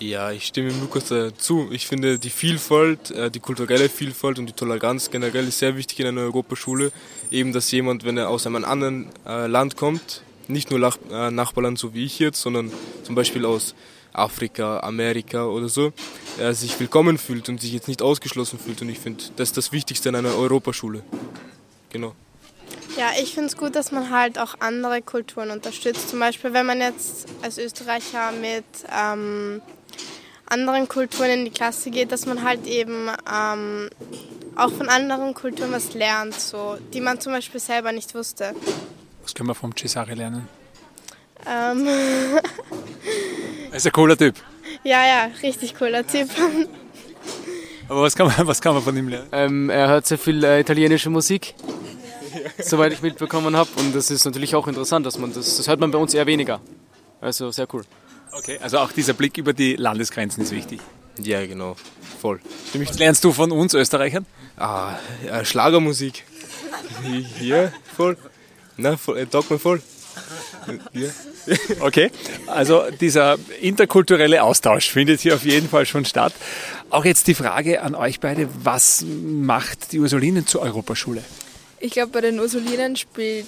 Ja, 0.00 0.32
ich 0.32 0.46
stimme 0.46 0.70
Lukas 0.80 1.12
zu. 1.36 1.68
Ich 1.70 1.86
finde 1.86 2.18
die 2.18 2.30
Vielfalt, 2.30 3.10
äh, 3.10 3.30
die 3.30 3.40
kulturelle 3.40 3.90
Vielfalt 3.90 4.38
und 4.38 4.46
die 4.46 4.54
Toleranz 4.54 5.10
generell 5.10 5.46
ist 5.48 5.58
sehr 5.58 5.76
wichtig 5.76 6.00
in 6.00 6.06
einer 6.06 6.22
Europaschule. 6.22 6.92
Eben, 7.30 7.52
dass 7.52 7.70
jemand, 7.72 8.04
wenn 8.04 8.16
er 8.16 8.30
aus 8.30 8.46
einem 8.46 8.64
anderen 8.64 9.10
äh, 9.26 9.46
Land 9.48 9.76
kommt, 9.76 10.22
nicht 10.48 10.70
nur 10.70 10.80
Nachbarland 10.80 11.78
so 11.78 11.92
wie 11.92 12.06
ich 12.06 12.20
jetzt, 12.20 12.40
sondern 12.40 12.72
zum 13.02 13.14
Beispiel 13.14 13.44
aus 13.44 13.74
Afrika, 14.12 14.80
Amerika 14.80 15.46
oder 15.46 15.68
so, 15.68 15.92
er 16.38 16.54
sich 16.54 16.78
willkommen 16.78 17.18
fühlt 17.18 17.48
und 17.48 17.60
sich 17.60 17.72
jetzt 17.72 17.88
nicht 17.88 18.02
ausgeschlossen 18.02 18.58
fühlt. 18.58 18.82
Und 18.82 18.88
ich 18.88 18.98
finde, 18.98 19.24
das 19.36 19.50
ist 19.50 19.56
das 19.56 19.72
Wichtigste 19.72 20.08
in 20.08 20.16
einer 20.16 20.34
Europaschule. 20.36 21.02
Genau. 21.90 22.14
Ja, 22.96 23.10
ich 23.20 23.32
finde 23.34 23.48
es 23.48 23.56
gut, 23.56 23.74
dass 23.74 23.90
man 23.90 24.10
halt 24.10 24.38
auch 24.38 24.56
andere 24.60 25.00
Kulturen 25.00 25.50
unterstützt. 25.50 26.10
Zum 26.10 26.18
Beispiel, 26.18 26.52
wenn 26.52 26.66
man 26.66 26.80
jetzt 26.80 27.26
als 27.42 27.56
Österreicher 27.56 28.32
mit 28.32 28.64
ähm, 28.94 29.62
anderen 30.46 30.88
Kulturen 30.88 31.30
in 31.30 31.44
die 31.46 31.50
Klasse 31.50 31.90
geht, 31.90 32.12
dass 32.12 32.26
man 32.26 32.42
halt 32.42 32.66
eben 32.66 33.08
ähm, 33.32 33.88
auch 34.56 34.70
von 34.72 34.88
anderen 34.90 35.32
Kulturen 35.32 35.72
was 35.72 35.94
lernt, 35.94 36.34
so, 36.34 36.76
die 36.92 37.00
man 37.00 37.18
zum 37.20 37.32
Beispiel 37.32 37.60
selber 37.60 37.92
nicht 37.92 38.14
wusste. 38.14 38.54
Was 39.22 39.34
können 39.34 39.48
wir 39.48 39.54
vom 39.54 39.74
Cesare 39.74 40.14
lernen? 40.14 40.48
Ähm 41.48 41.88
ist 43.72 43.86
ein 43.86 43.92
cooler 43.92 44.16
Typ. 44.16 44.36
Ja, 44.84 45.06
ja, 45.06 45.30
richtig 45.42 45.74
cooler 45.74 46.06
Typ. 46.06 46.28
Aber 47.88 48.02
was 48.02 48.16
kann 48.16 48.26
man, 48.26 48.46
was 48.46 48.60
kann 48.60 48.74
man 48.74 48.82
von 48.82 48.96
ihm 48.96 49.08
lernen? 49.08 49.28
Ähm, 49.32 49.70
er 49.70 49.88
hört 49.88 50.06
sehr 50.06 50.18
viel 50.18 50.42
äh, 50.44 50.60
italienische 50.60 51.10
Musik 51.10 51.54
soweit 52.58 52.92
ich 52.92 53.02
mitbekommen 53.02 53.56
habe. 53.56 53.68
Und 53.76 53.94
das 53.94 54.10
ist 54.10 54.24
natürlich 54.24 54.54
auch 54.54 54.66
interessant, 54.68 55.06
dass 55.06 55.18
man 55.18 55.32
das, 55.32 55.56
das 55.56 55.68
hört 55.68 55.80
man 55.80 55.90
bei 55.90 55.98
uns 55.98 56.14
eher 56.14 56.26
weniger. 56.26 56.60
Also 57.20 57.50
sehr 57.50 57.66
cool. 57.72 57.84
Okay, 58.32 58.58
also 58.62 58.78
auch 58.78 58.92
dieser 58.92 59.12
Blick 59.12 59.36
über 59.36 59.52
die 59.52 59.76
Landesgrenzen 59.76 60.42
ist 60.42 60.52
wichtig. 60.52 60.80
Ja, 61.18 61.44
genau. 61.46 61.76
Voll. 62.20 62.40
Was 62.74 62.98
lernst 62.98 63.22
du 63.24 63.32
von 63.32 63.52
uns 63.52 63.74
Österreichern? 63.74 64.24
Ah, 64.56 64.96
ja, 65.26 65.44
Schlagermusik. 65.44 66.24
Hier, 67.38 67.72
voll. 67.96 68.16
Na, 68.76 68.96
voll, 68.96 69.18
äh, 69.18 69.26
taugt 69.26 69.50
mir 69.50 69.58
voll. 69.58 69.82
Ja. 70.92 71.08
Okay, 71.80 72.10
also 72.46 72.84
dieser 73.00 73.38
interkulturelle 73.60 74.42
Austausch 74.42 74.90
findet 74.90 75.20
hier 75.20 75.34
auf 75.34 75.44
jeden 75.44 75.68
Fall 75.68 75.86
schon 75.86 76.04
statt. 76.04 76.32
Auch 76.90 77.04
jetzt 77.04 77.26
die 77.26 77.34
Frage 77.34 77.82
an 77.82 77.94
euch 77.94 78.20
beide, 78.20 78.48
was 78.62 79.04
macht 79.04 79.92
die 79.92 79.98
Ursulinen 79.98 80.46
zur 80.46 80.62
Europaschule? 80.62 81.22
Ich 81.80 81.92
glaube, 81.92 82.12
bei 82.12 82.20
den 82.20 82.38
Ursulinen 82.38 82.96
spielt 82.96 83.46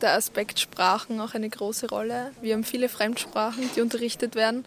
der 0.00 0.14
Aspekt 0.14 0.60
Sprachen 0.60 1.20
auch 1.20 1.34
eine 1.34 1.48
große 1.48 1.88
Rolle. 1.88 2.32
Wir 2.40 2.54
haben 2.54 2.64
viele 2.64 2.88
Fremdsprachen, 2.88 3.70
die 3.74 3.80
unterrichtet 3.80 4.34
werden 4.34 4.64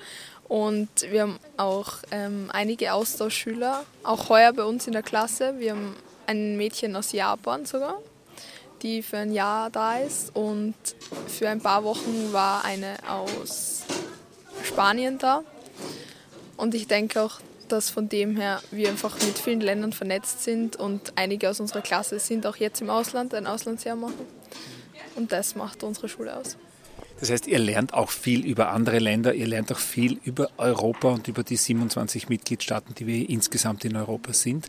und 0.47 0.89
wir 1.09 1.21
haben 1.23 1.39
auch 1.57 1.97
ähm, 2.11 2.49
einige 2.51 2.93
Austauschschüler, 2.93 3.83
auch 4.03 4.29
heuer 4.29 4.53
bei 4.53 4.63
uns 4.63 4.87
in 4.87 4.93
der 4.93 5.03
Klasse. 5.03 5.55
Wir 5.59 5.71
haben 5.71 5.95
ein 6.25 6.57
Mädchen 6.57 6.95
aus 6.95 7.11
Japan 7.11 7.65
sogar, 7.65 7.99
die 8.81 9.01
für 9.01 9.17
ein 9.17 9.31
Jahr 9.31 9.69
da 9.69 9.97
ist 9.97 10.35
und 10.35 10.75
für 11.27 11.49
ein 11.49 11.61
paar 11.61 11.83
Wochen 11.83 12.31
war 12.31 12.65
eine 12.65 12.95
aus 13.07 13.83
Spanien 14.63 15.17
da. 15.17 15.43
Und 16.57 16.75
ich 16.75 16.87
denke 16.87 17.21
auch, 17.21 17.39
dass 17.67 17.89
von 17.89 18.09
dem 18.09 18.35
her 18.35 18.61
wir 18.71 18.89
einfach 18.89 19.15
mit 19.21 19.37
vielen 19.37 19.61
Ländern 19.61 19.93
vernetzt 19.93 20.43
sind 20.43 20.75
und 20.75 21.13
einige 21.15 21.49
aus 21.49 21.59
unserer 21.59 21.81
Klasse 21.81 22.19
sind 22.19 22.45
auch 22.45 22.55
jetzt 22.55 22.81
im 22.81 22.89
Ausland, 22.89 23.33
ein 23.33 23.47
Auslandsjahr 23.47 23.95
machen. 23.95 24.25
Und 25.15 25.31
das 25.31 25.55
macht 25.55 25.83
unsere 25.83 26.09
Schule 26.09 26.35
aus. 26.35 26.57
Das 27.19 27.29
heißt, 27.29 27.47
ihr 27.47 27.59
lernt 27.59 27.93
auch 27.93 28.11
viel 28.11 28.45
über 28.45 28.69
andere 28.69 28.99
Länder, 28.99 29.33
ihr 29.33 29.47
lernt 29.47 29.71
auch 29.71 29.79
viel 29.79 30.19
über 30.23 30.49
Europa 30.57 31.09
und 31.09 31.27
über 31.27 31.43
die 31.43 31.57
27 31.57 32.29
Mitgliedstaaten, 32.29 32.95
die 32.95 33.07
wir 33.07 33.29
insgesamt 33.29 33.83
in 33.83 33.97
Europa 33.97 34.31
sind. 34.31 34.67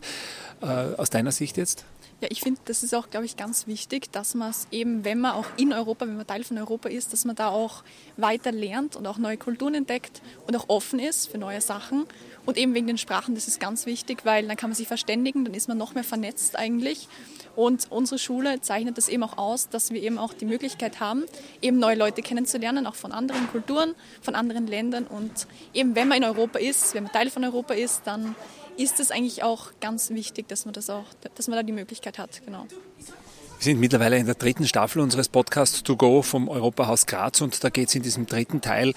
Äh, 0.61 0.95
aus 0.97 1.09
deiner 1.09 1.31
Sicht 1.31 1.57
jetzt? 1.57 1.85
Ja, 2.21 2.27
ich 2.29 2.41
finde, 2.41 2.61
das 2.65 2.83
ist 2.83 2.93
auch, 2.93 3.09
glaube 3.09 3.25
ich, 3.25 3.35
ganz 3.35 3.65
wichtig, 3.65 4.11
dass 4.11 4.35
man 4.35 4.51
es 4.51 4.67
eben, 4.69 5.03
wenn 5.03 5.19
man 5.19 5.31
auch 5.31 5.47
in 5.57 5.73
Europa, 5.73 6.05
wenn 6.05 6.17
man 6.17 6.27
Teil 6.27 6.43
von 6.43 6.55
Europa 6.59 6.87
ist, 6.87 7.13
dass 7.13 7.25
man 7.25 7.35
da 7.35 7.49
auch 7.49 7.83
weiter 8.15 8.51
lernt 8.51 8.95
und 8.95 9.07
auch 9.07 9.17
neue 9.17 9.37
Kulturen 9.37 9.73
entdeckt 9.73 10.21
und 10.45 10.55
auch 10.55 10.65
offen 10.69 10.99
ist 10.99 11.31
für 11.31 11.39
neue 11.39 11.61
Sachen. 11.61 12.05
Und 12.45 12.57
eben 12.57 12.75
wegen 12.75 12.85
den 12.85 12.99
Sprachen, 12.99 13.33
das 13.33 13.47
ist 13.47 13.59
ganz 13.59 13.87
wichtig, 13.87 14.19
weil 14.23 14.47
dann 14.47 14.55
kann 14.55 14.69
man 14.69 14.75
sich 14.75 14.87
verständigen, 14.87 15.45
dann 15.45 15.55
ist 15.55 15.67
man 15.67 15.79
noch 15.79 15.95
mehr 15.95 16.03
vernetzt 16.03 16.55
eigentlich. 16.55 17.07
Und 17.55 17.91
unsere 17.91 18.19
Schule 18.19 18.61
zeichnet 18.61 18.99
das 18.99 19.09
eben 19.09 19.23
auch 19.23 19.37
aus, 19.39 19.69
dass 19.69 19.89
wir 19.89 20.01
eben 20.01 20.19
auch 20.19 20.33
die 20.33 20.45
Möglichkeit 20.45 20.99
haben, 20.99 21.23
eben 21.61 21.79
neue 21.79 21.95
Leute 21.95 22.21
kennenzulernen, 22.21 22.85
auch 22.85 22.95
von 22.95 23.11
anderen 23.11 23.47
Kulturen, 23.49 23.95
von 24.21 24.35
anderen 24.35 24.67
Ländern. 24.67 25.07
Und 25.07 25.47
eben 25.73 25.95
wenn 25.95 26.07
man 26.07 26.19
in 26.19 26.23
Europa 26.23 26.59
ist, 26.59 26.93
wenn 26.93 27.03
man 27.03 27.11
Teil 27.11 27.31
von 27.31 27.43
Europa 27.43 27.73
ist, 27.73 28.03
dann 28.05 28.35
ist 28.81 28.99
es 28.99 29.11
eigentlich 29.11 29.43
auch 29.43 29.71
ganz 29.79 30.09
wichtig, 30.09 30.47
dass 30.47 30.65
man 30.65 30.73
das 30.73 30.89
auch, 30.89 31.05
dass 31.35 31.47
man 31.47 31.57
da 31.57 31.63
die 31.63 31.71
Möglichkeit 31.71 32.17
hat. 32.17 32.41
Genau. 32.45 32.65
Wir 32.67 33.65
sind 33.65 33.79
mittlerweile 33.79 34.17
in 34.17 34.25
der 34.25 34.35
dritten 34.35 34.67
Staffel 34.67 35.01
unseres 35.01 35.29
Podcasts 35.29 35.83
To 35.83 35.95
Go 35.95 36.23
vom 36.23 36.49
Europahaus 36.49 37.05
Graz 37.05 37.41
und 37.41 37.63
da 37.63 37.69
geht 37.69 37.89
es 37.89 37.95
in 37.95 38.01
diesem 38.01 38.25
dritten 38.25 38.61
Teil 38.61 38.93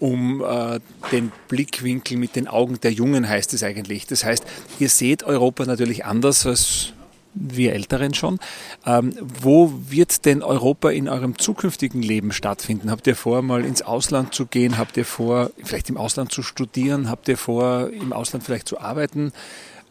um 0.00 0.42
äh, 0.42 0.80
den 1.12 1.30
Blickwinkel 1.48 2.16
mit 2.16 2.34
den 2.34 2.48
Augen 2.48 2.80
der 2.80 2.92
Jungen, 2.92 3.28
heißt 3.28 3.52
es 3.52 3.62
eigentlich. 3.62 4.06
Das 4.06 4.24
heißt, 4.24 4.44
ihr 4.78 4.88
seht 4.88 5.22
Europa 5.22 5.66
natürlich 5.66 6.06
anders 6.06 6.46
als 6.46 6.94
wir 7.34 7.74
Älteren 7.74 8.14
schon. 8.14 8.38
Ähm, 8.86 9.14
wo 9.20 9.72
wird 9.88 10.24
denn 10.24 10.42
Europa 10.42 10.90
in 10.90 11.08
eurem 11.08 11.38
zukünftigen 11.38 12.02
Leben 12.02 12.32
stattfinden? 12.32 12.90
Habt 12.90 13.06
ihr 13.06 13.16
vor, 13.16 13.42
mal 13.42 13.64
ins 13.64 13.82
Ausland 13.82 14.34
zu 14.34 14.46
gehen? 14.46 14.78
Habt 14.78 14.96
ihr 14.96 15.04
vor, 15.04 15.50
vielleicht 15.62 15.90
im 15.90 15.96
Ausland 15.96 16.32
zu 16.32 16.42
studieren? 16.42 17.08
Habt 17.08 17.28
ihr 17.28 17.36
vor, 17.36 17.90
im 17.90 18.12
Ausland 18.12 18.44
vielleicht 18.44 18.68
zu 18.68 18.80
arbeiten? 18.80 19.32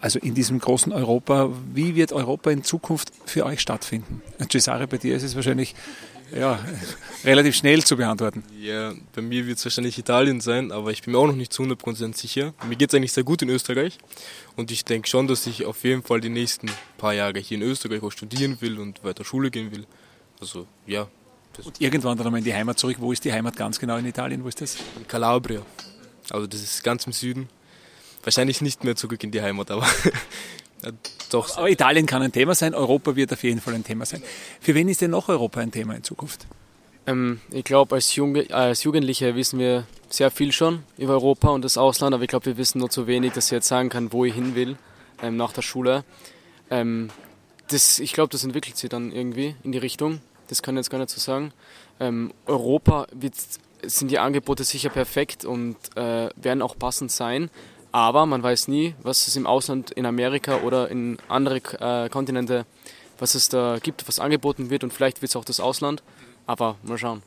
Also 0.01 0.19
in 0.19 0.33
diesem 0.33 0.59
großen 0.59 0.93
Europa, 0.93 1.49
wie 1.73 1.95
wird 1.95 2.13
Europa 2.13 2.51
in 2.51 2.63
Zukunft 2.63 3.11
für 3.25 3.45
euch 3.45 3.59
stattfinden? 3.59 4.21
Cesare, 4.49 4.87
bei 4.87 4.97
dir 4.97 5.15
ist 5.15 5.23
es 5.23 5.35
wahrscheinlich 5.35 5.75
ja, 6.37 6.59
relativ 7.23 7.55
schnell 7.55 7.83
zu 7.83 7.97
beantworten. 7.97 8.43
Ja, 8.59 8.93
bei 9.13 9.21
mir 9.21 9.47
wird 9.47 9.57
es 9.57 9.65
wahrscheinlich 9.65 9.97
Italien 9.97 10.41
sein, 10.41 10.71
aber 10.71 10.91
ich 10.91 11.03
bin 11.03 11.13
mir 11.13 11.19
auch 11.19 11.27
noch 11.27 11.35
nicht 11.35 11.53
zu 11.53 11.63
100% 11.63 12.15
sicher. 12.15 12.53
Mir 12.67 12.75
geht 12.75 12.89
es 12.89 12.95
eigentlich 12.95 13.13
sehr 13.13 13.23
gut 13.23 13.41
in 13.41 13.49
Österreich 13.49 13.97
und 14.55 14.71
ich 14.71 14.85
denke 14.85 15.07
schon, 15.07 15.27
dass 15.27 15.47
ich 15.47 15.65
auf 15.65 15.83
jeden 15.83 16.03
Fall 16.03 16.21
die 16.21 16.29
nächsten 16.29 16.69
paar 16.97 17.13
Jahre 17.13 17.39
hier 17.39 17.57
in 17.57 17.63
Österreich 17.63 18.03
auch 18.03 18.11
studieren 18.11 18.57
will 18.61 18.79
und 18.79 19.03
weiter 19.03 19.23
Schule 19.23 19.51
gehen 19.51 19.71
will. 19.71 19.85
Also 20.39 20.67
ja. 20.85 21.07
Und 21.63 21.81
irgendwann 21.81 22.17
dann 22.17 22.27
einmal 22.27 22.39
in 22.39 22.45
die 22.45 22.53
Heimat 22.53 22.79
zurück. 22.79 22.97
Wo 22.99 23.11
ist 23.11 23.25
die 23.25 23.33
Heimat 23.33 23.55
ganz 23.55 23.79
genau 23.79 23.97
in 23.97 24.05
Italien? 24.05 24.43
Wo 24.43 24.47
ist 24.47 24.61
das? 24.61 24.77
In 24.97 25.07
Calabria. 25.07 25.61
Also 26.29 26.47
das 26.47 26.61
ist 26.61 26.83
ganz 26.83 27.05
im 27.05 27.11
Süden. 27.11 27.49
Wahrscheinlich 28.23 28.61
nicht 28.61 28.83
mehr 28.83 28.95
zurück 28.95 29.23
in 29.23 29.31
die 29.31 29.41
Heimat, 29.41 29.71
aber 29.71 29.87
ja, 30.83 30.91
doch. 31.29 31.57
Aber 31.57 31.69
Italien 31.69 32.05
kann 32.05 32.21
ein 32.21 32.31
Thema 32.31 32.55
sein, 32.55 32.73
Europa 32.73 33.15
wird 33.15 33.33
auf 33.33 33.43
jeden 33.43 33.61
Fall 33.61 33.73
ein 33.73 33.83
Thema 33.83 34.05
sein. 34.05 34.23
Für 34.61 34.75
wen 34.75 34.87
ist 34.89 35.01
denn 35.01 35.11
noch 35.11 35.29
Europa 35.29 35.59
ein 35.59 35.71
Thema 35.71 35.95
in 35.95 36.03
Zukunft? 36.03 36.47
Ähm, 37.07 37.41
ich 37.51 37.63
glaube, 37.63 37.95
als, 37.95 38.19
als 38.51 38.83
Jugendliche 38.83 39.35
wissen 39.35 39.59
wir 39.59 39.85
sehr 40.09 40.31
viel 40.31 40.51
schon 40.51 40.83
über 40.97 41.13
Europa 41.13 41.49
und 41.49 41.63
das 41.63 41.77
Ausland, 41.77 42.13
aber 42.13 42.23
ich 42.23 42.29
glaube, 42.29 42.45
wir 42.45 42.57
wissen 42.57 42.79
nur 42.79 42.89
zu 42.89 43.07
wenig, 43.07 43.33
dass 43.33 43.45
ich 43.45 43.51
jetzt 43.51 43.67
sagen 43.67 43.89
kann, 43.89 44.11
wo 44.11 44.25
ich 44.25 44.33
hin 44.33 44.55
will 44.55 44.77
ähm, 45.21 45.37
nach 45.37 45.53
der 45.53 45.61
Schule. 45.61 46.03
Ähm, 46.69 47.09
das, 47.67 47.99
ich 47.99 48.13
glaube, 48.13 48.29
das 48.31 48.43
entwickelt 48.43 48.77
sich 48.77 48.89
dann 48.89 49.11
irgendwie 49.11 49.55
in 49.63 49.71
die 49.71 49.77
Richtung. 49.77 50.21
Das 50.47 50.61
kann 50.61 50.75
ich 50.75 50.79
jetzt 50.79 50.89
gar 50.89 50.97
nicht 50.97 51.11
so 51.11 51.19
sagen. 51.19 51.51
Ähm, 51.99 52.33
Europa 52.45 53.07
wird, 53.13 53.33
sind 53.83 54.09
die 54.09 54.19
Angebote 54.19 54.63
sicher 54.63 54.89
perfekt 54.89 55.45
und 55.45 55.75
äh, 55.95 56.29
werden 56.35 56.61
auch 56.61 56.77
passend 56.77 57.11
sein. 57.11 57.49
Aber 57.91 58.25
man 58.25 58.43
weiß 58.43 58.67
nie, 58.67 58.93
was 59.01 59.27
es 59.27 59.35
im 59.35 59.47
Ausland, 59.47 59.91
in 59.91 60.05
Amerika 60.05 60.57
oder 60.57 60.89
in 60.89 61.17
andere 61.27 61.57
äh, 61.79 62.09
Kontinente, 62.09 62.65
was 63.17 63.35
es 63.35 63.49
da 63.49 63.79
gibt, 63.81 64.07
was 64.07 64.19
angeboten 64.19 64.69
wird 64.69 64.83
und 64.83 64.93
vielleicht 64.93 65.21
wird 65.21 65.31
es 65.31 65.35
auch 65.35 65.45
das 65.45 65.59
Ausland. 65.59 66.03
Aber 66.45 66.75
mal 66.83 66.97
schauen. 66.97 67.23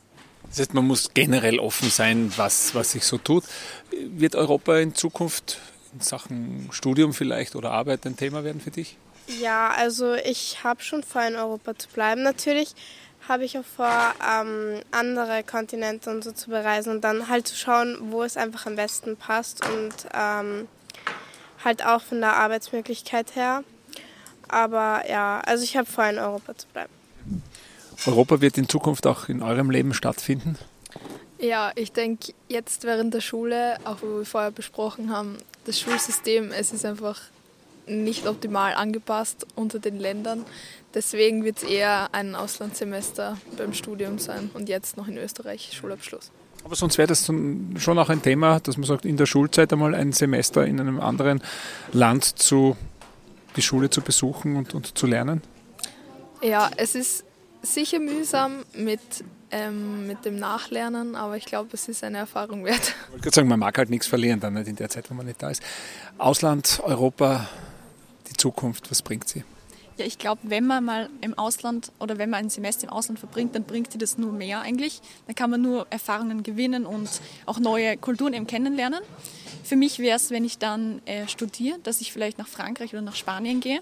Das 0.49 0.59
heißt, 0.59 0.73
man 0.73 0.85
muss 0.85 1.13
generell 1.13 1.59
offen 1.59 1.89
sein, 1.89 2.31
was, 2.35 2.75
was 2.75 2.91
sich 2.91 3.05
so 3.05 3.17
tut. 3.17 3.43
Wird 3.91 4.35
Europa 4.35 4.77
in 4.77 4.93
Zukunft 4.95 5.59
in 5.93 6.01
Sachen 6.01 6.69
Studium 6.71 7.13
vielleicht 7.13 7.55
oder 7.55 7.71
Arbeit 7.71 8.05
ein 8.05 8.17
Thema 8.17 8.43
werden 8.43 8.61
für 8.61 8.71
dich? 8.71 8.97
Ja, 9.27 9.69
also 9.69 10.13
ich 10.13 10.63
habe 10.63 10.81
schon 10.81 11.03
vor, 11.03 11.23
in 11.23 11.35
Europa 11.35 11.77
zu 11.77 11.87
bleiben 11.89 12.23
natürlich 12.23 12.75
habe 13.27 13.45
ich 13.45 13.57
auch 13.57 13.63
vor, 13.63 14.13
ähm, 14.21 14.81
andere 14.91 15.43
Kontinente 15.43 16.09
und 16.09 16.23
so 16.23 16.31
zu 16.31 16.49
bereisen 16.49 16.91
und 16.91 17.01
dann 17.01 17.29
halt 17.29 17.47
zu 17.47 17.55
schauen, 17.55 17.97
wo 18.11 18.23
es 18.23 18.37
einfach 18.37 18.65
am 18.65 18.75
besten 18.75 19.15
passt 19.15 19.65
und 19.67 19.93
ähm, 20.13 20.67
halt 21.63 21.85
auch 21.85 22.01
von 22.01 22.19
der 22.19 22.35
Arbeitsmöglichkeit 22.35 23.35
her. 23.35 23.63
Aber 24.49 25.09
ja, 25.09 25.39
also 25.45 25.63
ich 25.63 25.77
habe 25.77 25.89
vor, 25.89 26.05
in 26.05 26.19
Europa 26.19 26.55
zu 26.57 26.67
bleiben. 26.67 26.91
Europa 28.05 28.41
wird 28.41 28.57
in 28.57 28.67
Zukunft 28.67 29.07
auch 29.07 29.29
in 29.29 29.41
eurem 29.41 29.69
Leben 29.69 29.93
stattfinden? 29.93 30.57
Ja, 31.39 31.71
ich 31.75 31.91
denke, 31.91 32.33
jetzt 32.49 32.83
während 32.83 33.13
der 33.13 33.21
Schule, 33.21 33.77
auch 33.85 34.01
wo 34.01 34.17
wir 34.17 34.25
vorher 34.25 34.51
besprochen 34.51 35.11
haben, 35.11 35.37
das 35.65 35.79
Schulsystem, 35.79 36.51
es 36.51 36.73
ist 36.73 36.85
einfach 36.85 37.21
nicht 37.87 38.27
optimal 38.27 38.73
angepasst 38.73 39.45
unter 39.55 39.79
den 39.79 39.99
Ländern. 39.99 40.45
Deswegen 40.93 41.43
wird 41.43 41.57
es 41.57 41.63
eher 41.63 42.09
ein 42.13 42.35
Auslandssemester 42.35 43.37
beim 43.57 43.73
Studium 43.73 44.19
sein 44.19 44.51
und 44.53 44.69
jetzt 44.69 44.97
noch 44.97 45.07
in 45.07 45.17
Österreich 45.17 45.71
Schulabschluss. 45.73 46.31
Aber 46.63 46.75
sonst 46.75 46.97
wäre 46.97 47.07
das 47.07 47.25
schon 47.25 47.99
auch 47.99 48.09
ein 48.09 48.21
Thema, 48.21 48.59
dass 48.59 48.77
man 48.77 48.85
sagt, 48.85 49.05
in 49.05 49.17
der 49.17 49.25
Schulzeit 49.25 49.73
einmal 49.73 49.95
ein 49.95 50.13
Semester 50.13 50.65
in 50.65 50.79
einem 50.79 50.99
anderen 50.99 51.41
Land 51.91 52.23
zu, 52.23 52.77
die 53.55 53.61
Schule 53.61 53.89
zu 53.89 54.01
besuchen 54.01 54.55
und, 54.55 54.73
und 54.73 54.97
zu 54.97 55.05
lernen? 55.05 55.41
Ja, 56.41 56.69
es 56.77 56.95
ist 56.95 57.25
sicher 57.61 57.99
mühsam 57.99 58.63
mit, 58.75 59.01
ähm, 59.51 60.07
mit 60.07 60.25
dem 60.25 60.37
Nachlernen, 60.37 61.15
aber 61.15 61.37
ich 61.37 61.45
glaube, 61.45 61.69
es 61.73 61.87
ist 61.87 62.03
eine 62.03 62.19
Erfahrung 62.19 62.63
wert. 62.65 62.95
Ich 63.05 63.11
wollte 63.11 63.23
gerade 63.23 63.35
sagen, 63.35 63.47
man 63.47 63.59
mag 63.59 63.77
halt 63.77 63.89
nichts 63.89 64.07
verlieren 64.07 64.39
dann 64.39 64.53
nicht 64.53 64.67
in 64.67 64.75
der 64.75 64.89
Zeit, 64.89 65.09
wo 65.09 65.15
man 65.15 65.25
nicht 65.25 65.41
da 65.41 65.49
ist. 65.49 65.61
Ausland, 66.17 66.81
Europa, 66.83 67.47
die 68.29 68.33
Zukunft, 68.33 68.89
was 68.91 69.01
bringt 69.01 69.27
sie? 69.27 69.43
Ja, 69.97 70.05
ich 70.05 70.17
glaube, 70.17 70.41
wenn 70.45 70.65
man 70.65 70.83
mal 70.83 71.09
im 71.21 71.37
Ausland 71.37 71.91
oder 71.99 72.17
wenn 72.17 72.31
man 72.31 72.45
ein 72.45 72.49
Semester 72.49 72.85
im 72.85 72.89
Ausland 72.89 73.19
verbringt, 73.19 73.53
dann 73.53 73.63
bringt 73.63 73.93
dir 73.93 73.99
das 73.99 74.17
nur 74.17 74.31
mehr 74.31 74.61
eigentlich. 74.61 75.01
Dann 75.27 75.35
kann 75.35 75.51
man 75.51 75.61
nur 75.61 75.85
Erfahrungen 75.91 76.41
gewinnen 76.41 76.87
und 76.87 77.09
auch 77.45 77.59
neue 77.59 77.95
Kulturen 77.97 78.33
eben 78.33 78.47
kennenlernen. 78.47 79.01
Für 79.63 79.75
mich 79.75 79.99
wäre 79.99 80.17
es, 80.17 80.31
wenn 80.31 80.45
ich 80.45 80.57
dann 80.57 80.99
äh, 81.05 81.27
studiere, 81.27 81.77
dass 81.83 82.01
ich 82.01 82.11
vielleicht 82.11 82.39
nach 82.39 82.47
Frankreich 82.47 82.91
oder 82.93 83.03
nach 83.03 83.15
Spanien 83.15 83.59
gehe, 83.59 83.81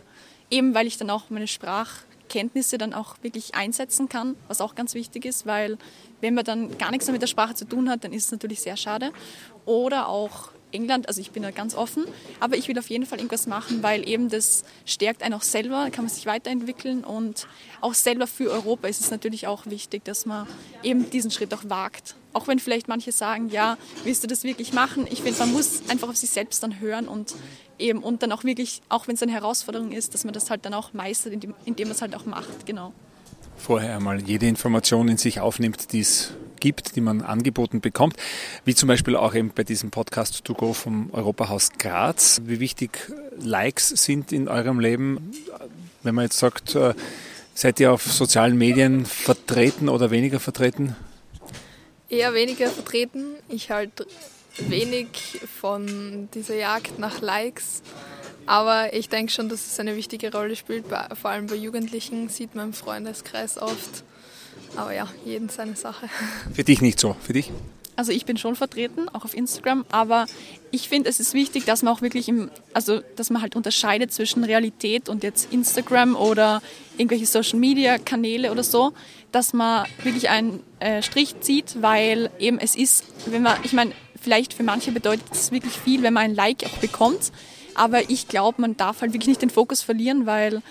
eben 0.50 0.76
weil 0.76 0.86
ich 0.86 0.98
dann 0.98 1.10
auch 1.10 1.30
meine 1.30 1.48
Sprachkenntnisse 1.48 2.78
dann 2.78 2.94
auch 2.94 3.16
wirklich 3.22 3.56
einsetzen 3.56 4.10
kann, 4.10 4.36
was 4.50 4.60
auch 4.60 4.76
ganz 4.76 4.94
wichtig 4.94 5.24
ist, 5.24 5.46
weil 5.46 5.78
wenn 6.20 6.34
man 6.34 6.44
dann 6.44 6.78
gar 6.78 6.92
nichts 6.92 7.08
mehr 7.08 7.14
mit 7.14 7.22
der 7.22 7.28
Sprache 7.28 7.56
zu 7.56 7.64
tun 7.64 7.90
hat, 7.90 8.04
dann 8.04 8.12
ist 8.12 8.26
es 8.26 8.32
natürlich 8.34 8.60
sehr 8.60 8.76
schade. 8.76 9.14
Oder 9.66 10.10
auch 10.10 10.50
England, 10.72 11.08
also 11.08 11.22
ich 11.22 11.32
bin 11.32 11.44
da 11.44 11.52
ganz 11.52 11.76
offen, 11.76 12.06
aber 12.40 12.58
ich 12.58 12.68
will 12.68 12.78
auf 12.78 12.90
jeden 12.90 13.06
Fall 13.06 13.20
irgendwas 13.20 13.48
machen, 13.48 13.84
weil 13.84 14.08
eben 14.08 14.30
das 14.30 14.64
stärkt 14.86 15.24
einen 15.24 15.34
auch 15.34 15.42
selber, 15.42 15.90
kann 15.92 16.06
man 16.06 16.14
sich 16.14 16.26
weiterentwickeln 16.26 17.04
und 17.04 17.48
auch 17.82 17.94
selber 17.94 18.28
für 18.28 18.52
Europa 18.52 18.88
ist 18.88 19.02
es 19.02 19.12
natürlich 19.12 19.48
auch 19.48 19.66
wichtig, 19.66 20.04
dass 20.04 20.26
man 20.26 20.48
eben 20.84 21.10
diesen 21.10 21.32
Schritt 21.32 21.54
auch 21.54 21.64
wagt. 21.68 22.16
Auch 22.34 22.48
wenn 22.48 22.60
vielleicht 22.60 22.88
manche 22.88 23.12
sagen, 23.12 23.50
ja, 23.50 23.78
willst 24.04 24.24
du 24.24 24.28
das 24.28 24.44
wirklich 24.44 24.72
machen? 24.72 25.06
Ich 25.10 25.22
finde, 25.22 25.40
man 25.40 25.52
muss 25.52 25.82
einfach 25.90 26.08
auf 26.08 26.16
sich 26.16 26.30
selbst 26.30 26.64
dann 26.64 26.80
hören 26.80 27.08
und 27.08 27.36
eben 27.78 28.04
und 28.04 28.24
dann 28.24 28.32
auch 28.32 28.44
wirklich, 28.44 28.82
auch 28.90 29.08
wenn 29.08 29.16
es 29.16 29.24
eine 29.24 29.34
Herausforderung 29.34 29.92
ist, 29.92 30.14
dass 30.14 30.24
man 30.24 30.34
das 30.34 30.50
halt 30.50 30.66
dann 30.66 30.74
auch 30.74 30.94
meistert, 30.94 31.34
indem, 31.34 31.54
indem 31.66 31.90
man 31.90 31.96
es 31.96 32.02
halt 32.02 32.16
auch 32.16 32.26
macht, 32.26 32.66
genau. 32.66 32.94
Vorher 33.58 33.96
einmal 33.98 34.22
jede 34.22 34.48
Information 34.48 35.08
in 35.08 35.18
sich 35.18 35.40
aufnimmt, 35.40 35.92
die 35.92 36.00
es 36.00 36.34
gibt, 36.62 36.96
die 36.96 37.02
man 37.02 37.22
angeboten 37.22 37.82
bekommt, 37.82 38.16
wie 38.64 38.74
zum 38.74 38.88
Beispiel 38.88 39.18
auch 39.18 39.36
eben 39.36 39.50
bei 39.50 39.66
diesem 39.66 39.92
Podcast 39.92 40.46
To 40.46 40.54
Go 40.54 40.72
vom 40.72 41.10
Europahaus 41.12 41.72
Graz. 41.78 42.42
Wie 42.46 42.62
wichtig 42.62 43.12
Likes 43.38 43.90
sind 43.90 44.32
in 44.32 44.48
eurem 44.48 44.80
Leben, 44.80 45.34
wenn 46.04 46.16
man 46.16 46.24
jetzt 46.24 46.40
sagt, 46.40 46.76
äh, 46.76 46.94
seid 47.54 47.82
ihr 47.82 47.92
auf 47.92 48.04
sozialen 48.04 48.58
Medien 48.58 49.06
vertreten 49.06 49.90
oder 49.90 50.10
weniger 50.12 50.40
vertreten? 50.40 50.96
Eher 52.10 52.34
weniger 52.34 52.70
vertreten. 52.70 53.36
Ich 53.50 53.72
halt 53.72 54.06
wenig 54.58 55.42
von 55.60 56.30
dieser 56.34 56.56
Jagd 56.56 57.00
nach 57.00 57.22
Likes. 57.22 57.82
Aber 58.46 58.94
ich 58.94 59.10
denke 59.10 59.32
schon, 59.32 59.50
dass 59.50 59.66
es 59.66 59.80
eine 59.80 59.96
wichtige 59.96 60.32
Rolle 60.32 60.56
spielt. 60.56 60.86
Vor 60.88 61.32
allem 61.32 61.48
bei 61.48 61.56
Jugendlichen 61.56 62.30
sieht 62.30 62.56
man 62.56 62.68
im 62.68 62.74
Freundeskreis 62.74 63.58
oft, 63.58 64.04
aber 64.76 64.94
ja, 64.94 65.08
jeden 65.26 65.50
seine 65.50 65.76
Sache. 65.76 66.10
Für 66.54 66.64
dich 66.64 66.82
nicht 66.82 67.00
so, 67.00 67.16
für 67.22 67.34
dich? 67.34 67.52
Also 67.96 68.12
ich 68.14 68.26
bin 68.26 68.38
schon 68.38 68.56
vertreten, 68.56 69.10
auch 69.10 69.26
auf 69.26 69.36
Instagram, 69.36 69.86
aber 69.92 70.26
ich 70.72 70.88
finde, 70.88 71.10
es 71.10 71.20
ist 71.20 71.34
wichtig, 71.34 71.66
dass 71.66 71.84
man 71.84 71.94
auch 71.94 72.02
wirklich 72.02 72.30
im, 72.30 72.50
also 72.74 73.02
dass 73.16 73.30
man 73.30 73.42
halt 73.42 73.56
unterscheidet 73.56 74.14
zwischen 74.14 74.44
Realität 74.44 75.10
und 75.10 75.24
jetzt 75.24 75.52
Instagram 75.54 76.16
oder 76.16 76.62
irgendwelche 76.98 77.26
Social 77.26 77.60
Media 77.60 77.98
Kanäle 77.98 78.52
oder 78.52 78.64
so, 78.64 78.94
dass 79.32 79.54
man 79.54 79.86
wirklich 80.04 80.30
einen 80.30 80.62
äh, 80.80 81.04
Strich 81.04 81.42
zieht, 81.42 81.82
weil 81.82 82.32
eben 82.40 82.60
es 82.60 82.76
ist, 82.76 83.06
wenn 83.28 83.44
man, 83.44 83.58
ich 83.64 83.74
meine, 83.74 83.92
vielleicht 84.20 84.54
für 84.54 84.64
manche 84.64 84.92
bedeutet 84.92 85.26
es 85.32 85.52
wirklich 85.52 85.74
viel, 85.74 86.02
wenn 86.02 86.14
man 86.14 86.24
ein 86.24 86.36
Like 86.36 86.64
auch 86.66 86.78
bekommt, 86.80 87.32
aber 87.76 88.10
ich 88.10 88.28
glaube, 88.28 88.62
man 88.62 88.78
darf 88.78 89.02
halt 89.02 89.14
wirklich 89.14 89.30
nicht 89.30 89.42
den 89.42 89.50
Fokus 89.50 89.82
verlieren, 89.82 90.26
weil 90.26 90.62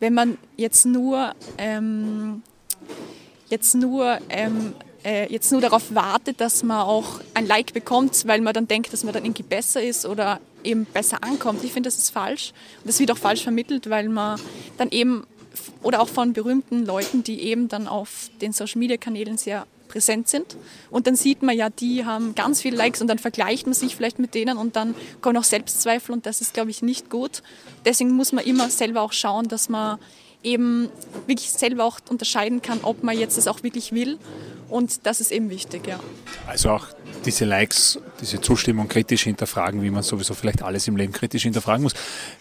wenn 0.00 0.14
man 0.14 0.38
jetzt 0.56 0.86
nur 0.86 1.34
ähm, 1.58 2.42
jetzt 3.50 3.74
nur 3.74 4.18
ähm, 4.30 4.74
äh, 5.04 5.32
jetzt 5.32 5.50
nur 5.52 5.60
darauf 5.60 5.94
wartet, 5.94 6.40
dass 6.40 6.62
man 6.62 6.82
auch 6.82 7.20
ein 7.34 7.46
Like 7.46 7.72
bekommt, 7.72 8.26
weil 8.26 8.40
man 8.40 8.52
dann 8.52 8.68
denkt, 8.68 8.92
dass 8.92 9.04
man 9.04 9.14
dann 9.14 9.24
irgendwie 9.24 9.42
besser 9.42 9.82
ist 9.82 10.06
oder 10.06 10.40
eben 10.62 10.84
besser 10.84 11.22
ankommt. 11.22 11.64
Ich 11.64 11.72
finde, 11.72 11.86
das 11.86 11.96
ist 11.96 12.10
falsch. 12.10 12.52
Und 12.78 12.88
das 12.88 13.00
wird 13.00 13.10
auch 13.10 13.18
falsch 13.18 13.42
vermittelt, 13.42 13.88
weil 13.88 14.08
man 14.08 14.38
dann 14.76 14.90
eben, 14.90 15.24
oder 15.82 16.00
auch 16.00 16.08
von 16.08 16.32
berühmten 16.32 16.84
Leuten, 16.84 17.24
die 17.24 17.40
eben 17.42 17.68
dann 17.68 17.88
auf 17.88 18.30
den 18.40 18.52
Social-Media-Kanälen 18.52 19.38
sehr 19.38 19.66
präsent 19.88 20.28
sind. 20.28 20.56
Und 20.90 21.06
dann 21.06 21.16
sieht 21.16 21.42
man 21.42 21.56
ja, 21.56 21.68
die 21.68 22.04
haben 22.04 22.34
ganz 22.34 22.60
viele 22.60 22.76
Likes 22.76 23.00
und 23.00 23.08
dann 23.08 23.18
vergleicht 23.18 23.66
man 23.66 23.74
sich 23.74 23.96
vielleicht 23.96 24.20
mit 24.20 24.34
denen 24.34 24.56
und 24.56 24.76
dann 24.76 24.94
kommen 25.20 25.36
auch 25.36 25.44
Selbstzweifel 25.44 26.12
und 26.12 26.26
das 26.26 26.40
ist, 26.40 26.54
glaube 26.54 26.70
ich, 26.70 26.80
nicht 26.80 27.10
gut. 27.10 27.42
Deswegen 27.84 28.12
muss 28.12 28.30
man 28.30 28.44
immer 28.44 28.70
selber 28.70 29.02
auch 29.02 29.12
schauen, 29.12 29.48
dass 29.48 29.68
man 29.68 29.98
eben 30.42 30.88
wirklich 31.26 31.50
selber 31.50 31.84
auch 31.84 31.98
unterscheiden 32.08 32.62
kann, 32.62 32.80
ob 32.82 33.02
man 33.02 33.18
jetzt 33.18 33.36
das 33.36 33.46
auch 33.46 33.62
wirklich 33.62 33.92
will. 33.92 34.18
Und 34.68 35.04
das 35.06 35.20
ist 35.20 35.32
eben 35.32 35.50
wichtig, 35.50 35.86
ja. 35.86 35.98
Also 36.46 36.70
auch 36.70 36.86
diese 37.24 37.44
Likes, 37.44 37.98
diese 38.20 38.40
Zustimmung 38.40 38.88
kritisch 38.88 39.24
hinterfragen, 39.24 39.82
wie 39.82 39.90
man 39.90 40.02
sowieso 40.02 40.34
vielleicht 40.34 40.62
alles 40.62 40.86
im 40.88 40.96
Leben 40.96 41.12
kritisch 41.12 41.42
hinterfragen 41.42 41.82
muss. 41.82 41.94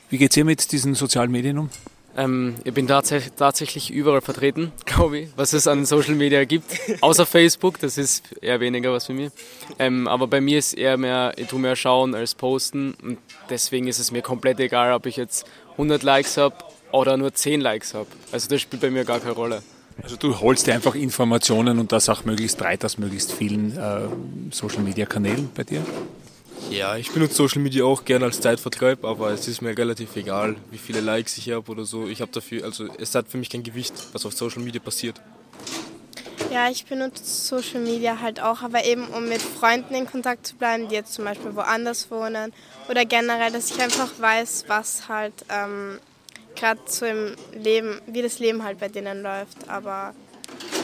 Wie 0.10 0.18
geht 0.18 0.32
es 0.32 0.38
ihr 0.38 0.46
mit 0.46 0.72
diesen 0.72 0.96
sozialen 0.96 1.32
Medien 1.32 1.58
um? 1.58 1.70
Ähm, 2.18 2.56
ich 2.64 2.74
bin 2.74 2.88
tats 2.88 3.14
tatsächlich 3.36 3.92
überall 3.92 4.22
vertreten, 4.22 4.72
glaube 4.86 5.20
ich, 5.20 5.30
was 5.36 5.54
es 5.54 5.68
an 5.68 5.86
Social 5.86 6.16
Media 6.16 6.44
gibt. 6.46 6.66
Außer 7.02 7.26
Facebook, 7.26 7.80
das 7.80 7.98
ist 7.98 8.36
eher 8.42 8.60
weniger 8.60 8.92
was 8.92 9.06
für 9.06 9.14
mich. 9.14 9.32
Ähm, 9.78 10.08
aber 10.08 10.28
bei 10.28 10.42
mir 10.42 10.60
ist 10.60 10.74
eher 10.74 10.98
mehr, 10.98 11.34
ich 11.38 11.48
tue 11.48 11.60
mehr 11.60 11.76
schauen 11.76 12.16
als 12.16 12.36
posten. 12.36 12.96
Und 13.02 13.18
deswegen 13.50 13.88
ist 13.88 14.00
es 14.00 14.12
mir 14.12 14.22
komplett 14.22 14.60
egal, 14.60 14.94
ob 14.94 15.06
ich 15.06 15.18
jetzt 15.18 15.46
100 15.74 16.04
Likes 16.04 16.38
habe 16.38 16.56
oder 16.92 17.18
nur 17.18 17.34
10 17.34 17.62
Likes 17.62 17.94
habe. 17.94 18.08
Also 18.32 18.50
das 18.50 18.62
spielt 18.62 18.82
bei 18.82 18.90
mir 18.90 19.06
gar 19.06 19.20
keine 19.20 19.34
Rolle. 19.34 19.64
Also 20.02 20.16
du 20.16 20.40
holst 20.40 20.68
dir 20.68 20.74
einfach 20.74 20.96
Informationen 20.96 21.80
und 21.80 21.92
das 21.92 22.08
auch 22.10 22.24
möglichst 22.24 22.58
breit 22.58 22.86
aus 22.86 22.98
möglichst 22.98 23.34
vielen 23.34 23.78
äh, 23.78 24.08
Social 24.52 24.82
Media 24.82 25.06
Kanälen 25.06 25.50
bei 25.54 25.64
dir? 25.64 25.86
Ja, 26.70 26.96
ich 26.98 27.12
benutze 27.12 27.36
Social 27.36 27.62
Media 27.62 27.84
auch 27.84 28.06
gerne 28.06 28.26
als 28.26 28.40
Zeitvertreib, 28.42 29.04
aber 29.04 29.32
es 29.32 29.48
ist 29.48 29.62
mir 29.62 29.78
relativ 29.78 30.16
egal, 30.16 30.56
wie 30.72 30.78
viele 30.78 31.02
Likes 31.02 31.38
ich 31.38 31.50
habe 31.50 31.70
oder 31.72 31.84
so. 31.84 32.08
Ich 32.08 32.22
habe 32.22 32.32
dafür, 32.32 32.64
also 32.64 32.88
es 32.98 33.16
hat 33.16 33.28
für 33.28 33.38
mich 33.38 33.50
kein 33.50 33.64
Gewicht, 33.64 33.94
was 34.14 34.26
auf 34.26 34.34
Social 34.34 34.62
Media 34.62 34.80
passiert. 34.80 35.20
Ja, 36.52 36.70
ich 36.70 36.86
benutze 36.86 37.24
Social 37.24 37.82
Media 37.82 38.20
halt 38.22 38.42
auch, 38.42 38.62
aber 38.62 38.84
eben 38.86 39.08
um 39.08 39.28
mit 39.30 39.42
Freunden 39.42 39.94
in 39.94 40.06
Kontakt 40.06 40.48
zu 40.48 40.56
bleiben, 40.56 40.88
die 40.90 40.96
jetzt 40.96 41.14
zum 41.14 41.26
Beispiel 41.26 41.56
woanders 41.56 42.10
wohnen 42.10 42.54
oder 42.90 43.06
generell, 43.06 43.52
dass 43.52 43.72
ich 43.72 43.82
einfach 43.82 44.10
weiß, 44.20 44.66
was 44.68 45.08
halt 45.08 45.34
ähm, 45.50 46.00
gerade 46.60 46.82
so 46.86 47.06
im 47.06 47.36
Leben, 47.54 48.00
wie 48.08 48.22
das 48.22 48.40
Leben 48.40 48.64
halt 48.64 48.80
bei 48.80 48.88
denen 48.88 49.22
läuft. 49.22 49.68
Aber 49.68 50.14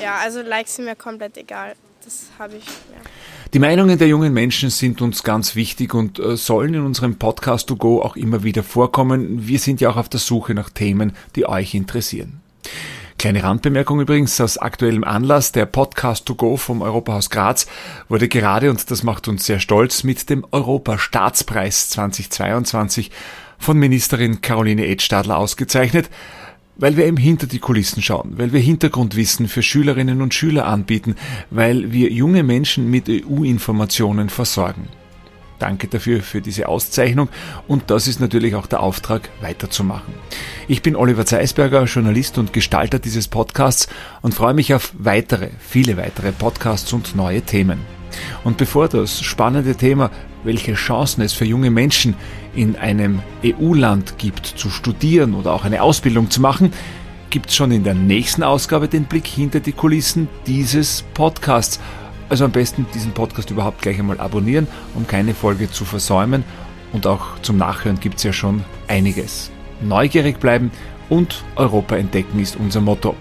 ja, 0.01 0.17
also 0.17 0.41
Likes 0.41 0.75
sind 0.75 0.85
mir 0.85 0.95
komplett 0.95 1.37
egal. 1.37 1.75
Das 2.03 2.27
habe 2.37 2.57
ich, 2.57 2.65
ja. 2.65 3.01
Die 3.53 3.59
Meinungen 3.59 3.97
der 3.97 4.07
jungen 4.07 4.33
Menschen 4.33 4.69
sind 4.69 5.01
uns 5.01 5.23
ganz 5.23 5.55
wichtig 5.55 5.93
und 5.93 6.19
äh, 6.19 6.35
sollen 6.37 6.73
in 6.73 6.81
unserem 6.81 7.17
Podcast 7.17 7.67
to 7.67 7.75
go 7.75 8.01
auch 8.01 8.15
immer 8.15 8.43
wieder 8.43 8.63
vorkommen. 8.63 9.47
Wir 9.47 9.59
sind 9.59 9.81
ja 9.81 9.89
auch 9.89 9.97
auf 9.97 10.09
der 10.09 10.19
Suche 10.19 10.53
nach 10.53 10.69
Themen, 10.69 11.15
die 11.35 11.47
euch 11.47 11.73
interessieren. 11.73 12.41
Kleine 13.17 13.43
Randbemerkung 13.43 14.01
übrigens 14.01 14.39
aus 14.41 14.57
aktuellem 14.57 15.03
Anlass. 15.03 15.51
Der 15.51 15.65
Podcast 15.65 16.25
to 16.25 16.35
go 16.35 16.57
vom 16.57 16.81
Europahaus 16.81 17.29
Graz 17.29 17.65
wurde 18.09 18.27
gerade, 18.27 18.69
und 18.69 18.91
das 18.91 19.03
macht 19.03 19.27
uns 19.27 19.45
sehr 19.45 19.59
stolz, 19.59 20.03
mit 20.03 20.29
dem 20.29 20.45
Europa-Staatspreis 20.51 21.89
2022 21.89 23.09
von 23.57 23.77
Ministerin 23.77 24.41
Caroline 24.41 24.85
Edstadler 24.85 25.37
ausgezeichnet 25.37 26.09
weil 26.77 26.97
wir 26.97 27.05
eben 27.05 27.17
hinter 27.17 27.47
die 27.47 27.59
Kulissen 27.59 28.01
schauen, 28.01 28.33
weil 28.37 28.53
wir 28.53 28.59
Hintergrundwissen 28.59 29.47
für 29.47 29.63
Schülerinnen 29.63 30.21
und 30.21 30.33
Schüler 30.33 30.67
anbieten, 30.67 31.15
weil 31.49 31.91
wir 31.91 32.11
junge 32.11 32.43
Menschen 32.43 32.89
mit 32.89 33.09
EU-Informationen 33.09 34.29
versorgen. 34.29 34.87
Danke 35.57 35.87
dafür 35.87 36.21
für 36.21 36.41
diese 36.41 36.67
Auszeichnung 36.67 37.29
und 37.67 37.89
das 37.89 38.07
ist 38.07 38.19
natürlich 38.19 38.55
auch 38.55 38.67
der 38.67 38.81
Auftrag, 38.81 39.29
weiterzumachen. 39.39 40.13
Ich 40.67 40.81
bin 40.81 40.97
Oliver 40.97 41.25
Zeisberger, 41.25 41.85
Journalist 41.85 42.37
und 42.37 42.51
Gestalter 42.51 42.99
dieses 42.99 43.29
Podcasts 43.29 43.87
und 44.21 44.33
freue 44.33 44.53
mich 44.53 44.73
auf 44.73 44.91
weitere, 44.97 45.51
viele 45.59 45.95
weitere 45.95 46.33
Podcasts 46.33 46.91
und 46.91 47.15
neue 47.15 47.41
Themen. 47.41 47.79
Und 48.43 48.57
bevor 48.57 48.89
das 48.89 49.21
spannende 49.21 49.75
Thema, 49.75 50.11
welche 50.43 50.73
Chancen 50.73 51.21
es 51.21 51.33
für 51.33 51.45
junge 51.45 51.71
Menschen 51.71 52.15
in 52.55 52.75
einem 52.75 53.21
EU-Land 53.43 54.17
gibt, 54.17 54.45
zu 54.45 54.69
studieren 54.69 55.33
oder 55.33 55.53
auch 55.53 55.65
eine 55.65 55.81
Ausbildung 55.81 56.29
zu 56.29 56.41
machen, 56.41 56.71
gibt 57.29 57.49
es 57.49 57.55
schon 57.55 57.71
in 57.71 57.83
der 57.83 57.95
nächsten 57.95 58.43
Ausgabe 58.43 58.87
den 58.87 59.05
Blick 59.05 59.27
hinter 59.27 59.59
die 59.59 59.73
Kulissen 59.73 60.27
dieses 60.47 61.03
Podcasts. 61.13 61.79
Also 62.29 62.45
am 62.45 62.51
besten 62.51 62.85
diesen 62.93 63.11
Podcast 63.11 63.51
überhaupt 63.51 63.81
gleich 63.81 63.99
einmal 63.99 64.19
abonnieren, 64.19 64.67
um 64.95 65.05
keine 65.05 65.33
Folge 65.33 65.69
zu 65.69 65.85
versäumen. 65.85 66.43
Und 66.93 67.05
auch 67.07 67.39
zum 67.41 67.57
Nachhören 67.57 67.99
gibt 67.99 68.17
es 68.17 68.23
ja 68.23 68.33
schon 68.33 68.63
einiges. 68.87 69.51
Neugierig 69.81 70.39
bleiben 70.39 70.71
und 71.09 71.43
Europa 71.55 71.97
entdecken 71.97 72.39
ist 72.39 72.55
unser 72.55 72.81
Motto. 72.81 73.15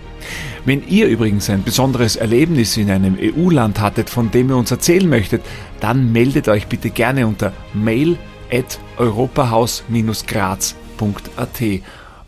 Wenn 0.64 0.86
ihr 0.88 1.08
übrigens 1.08 1.50
ein 1.50 1.62
besonderes 1.62 2.16
Erlebnis 2.16 2.76
in 2.76 2.90
einem 2.90 3.18
EU-Land 3.20 3.80
hattet, 3.80 4.08
von 4.08 4.30
dem 4.30 4.48
ihr 4.48 4.56
uns 4.56 4.70
erzählen 4.70 5.08
möchtet, 5.08 5.42
dann 5.80 6.12
meldet 6.12 6.48
euch 6.48 6.68
bitte 6.68 6.90
gerne 6.90 7.26
unter 7.26 7.52
mail 7.74 8.16
at 8.52 8.78
europahaus-graz.at 8.98 11.62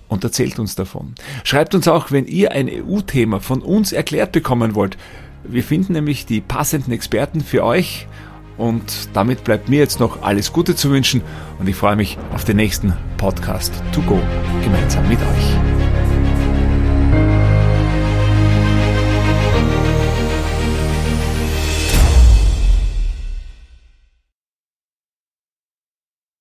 und 0.08 0.24
erzählt 0.24 0.58
uns 0.58 0.74
davon. 0.74 1.14
Schreibt 1.44 1.74
uns 1.74 1.88
auch, 1.88 2.10
wenn 2.10 2.26
ihr 2.26 2.52
ein 2.52 2.68
EU-Thema 2.68 3.40
von 3.40 3.62
uns 3.62 3.92
erklärt 3.92 4.32
bekommen 4.32 4.74
wollt. 4.74 4.96
Wir 5.44 5.62
finden 5.62 5.92
nämlich 5.92 6.26
die 6.26 6.40
passenden 6.40 6.92
Experten 6.92 7.40
für 7.40 7.64
euch 7.64 8.06
und 8.56 9.10
damit 9.12 9.44
bleibt 9.44 9.68
mir 9.68 9.78
jetzt 9.78 10.00
noch 10.00 10.22
alles 10.22 10.52
Gute 10.52 10.74
zu 10.74 10.90
wünschen 10.90 11.22
und 11.58 11.68
ich 11.68 11.76
freue 11.76 11.96
mich 11.96 12.18
auf 12.34 12.44
den 12.44 12.56
nächsten 12.56 12.94
Podcast 13.16 13.72
to 13.92 14.00
go 14.02 14.18
gemeinsam 14.62 15.08
mit 15.08 15.18
euch. 15.18 15.75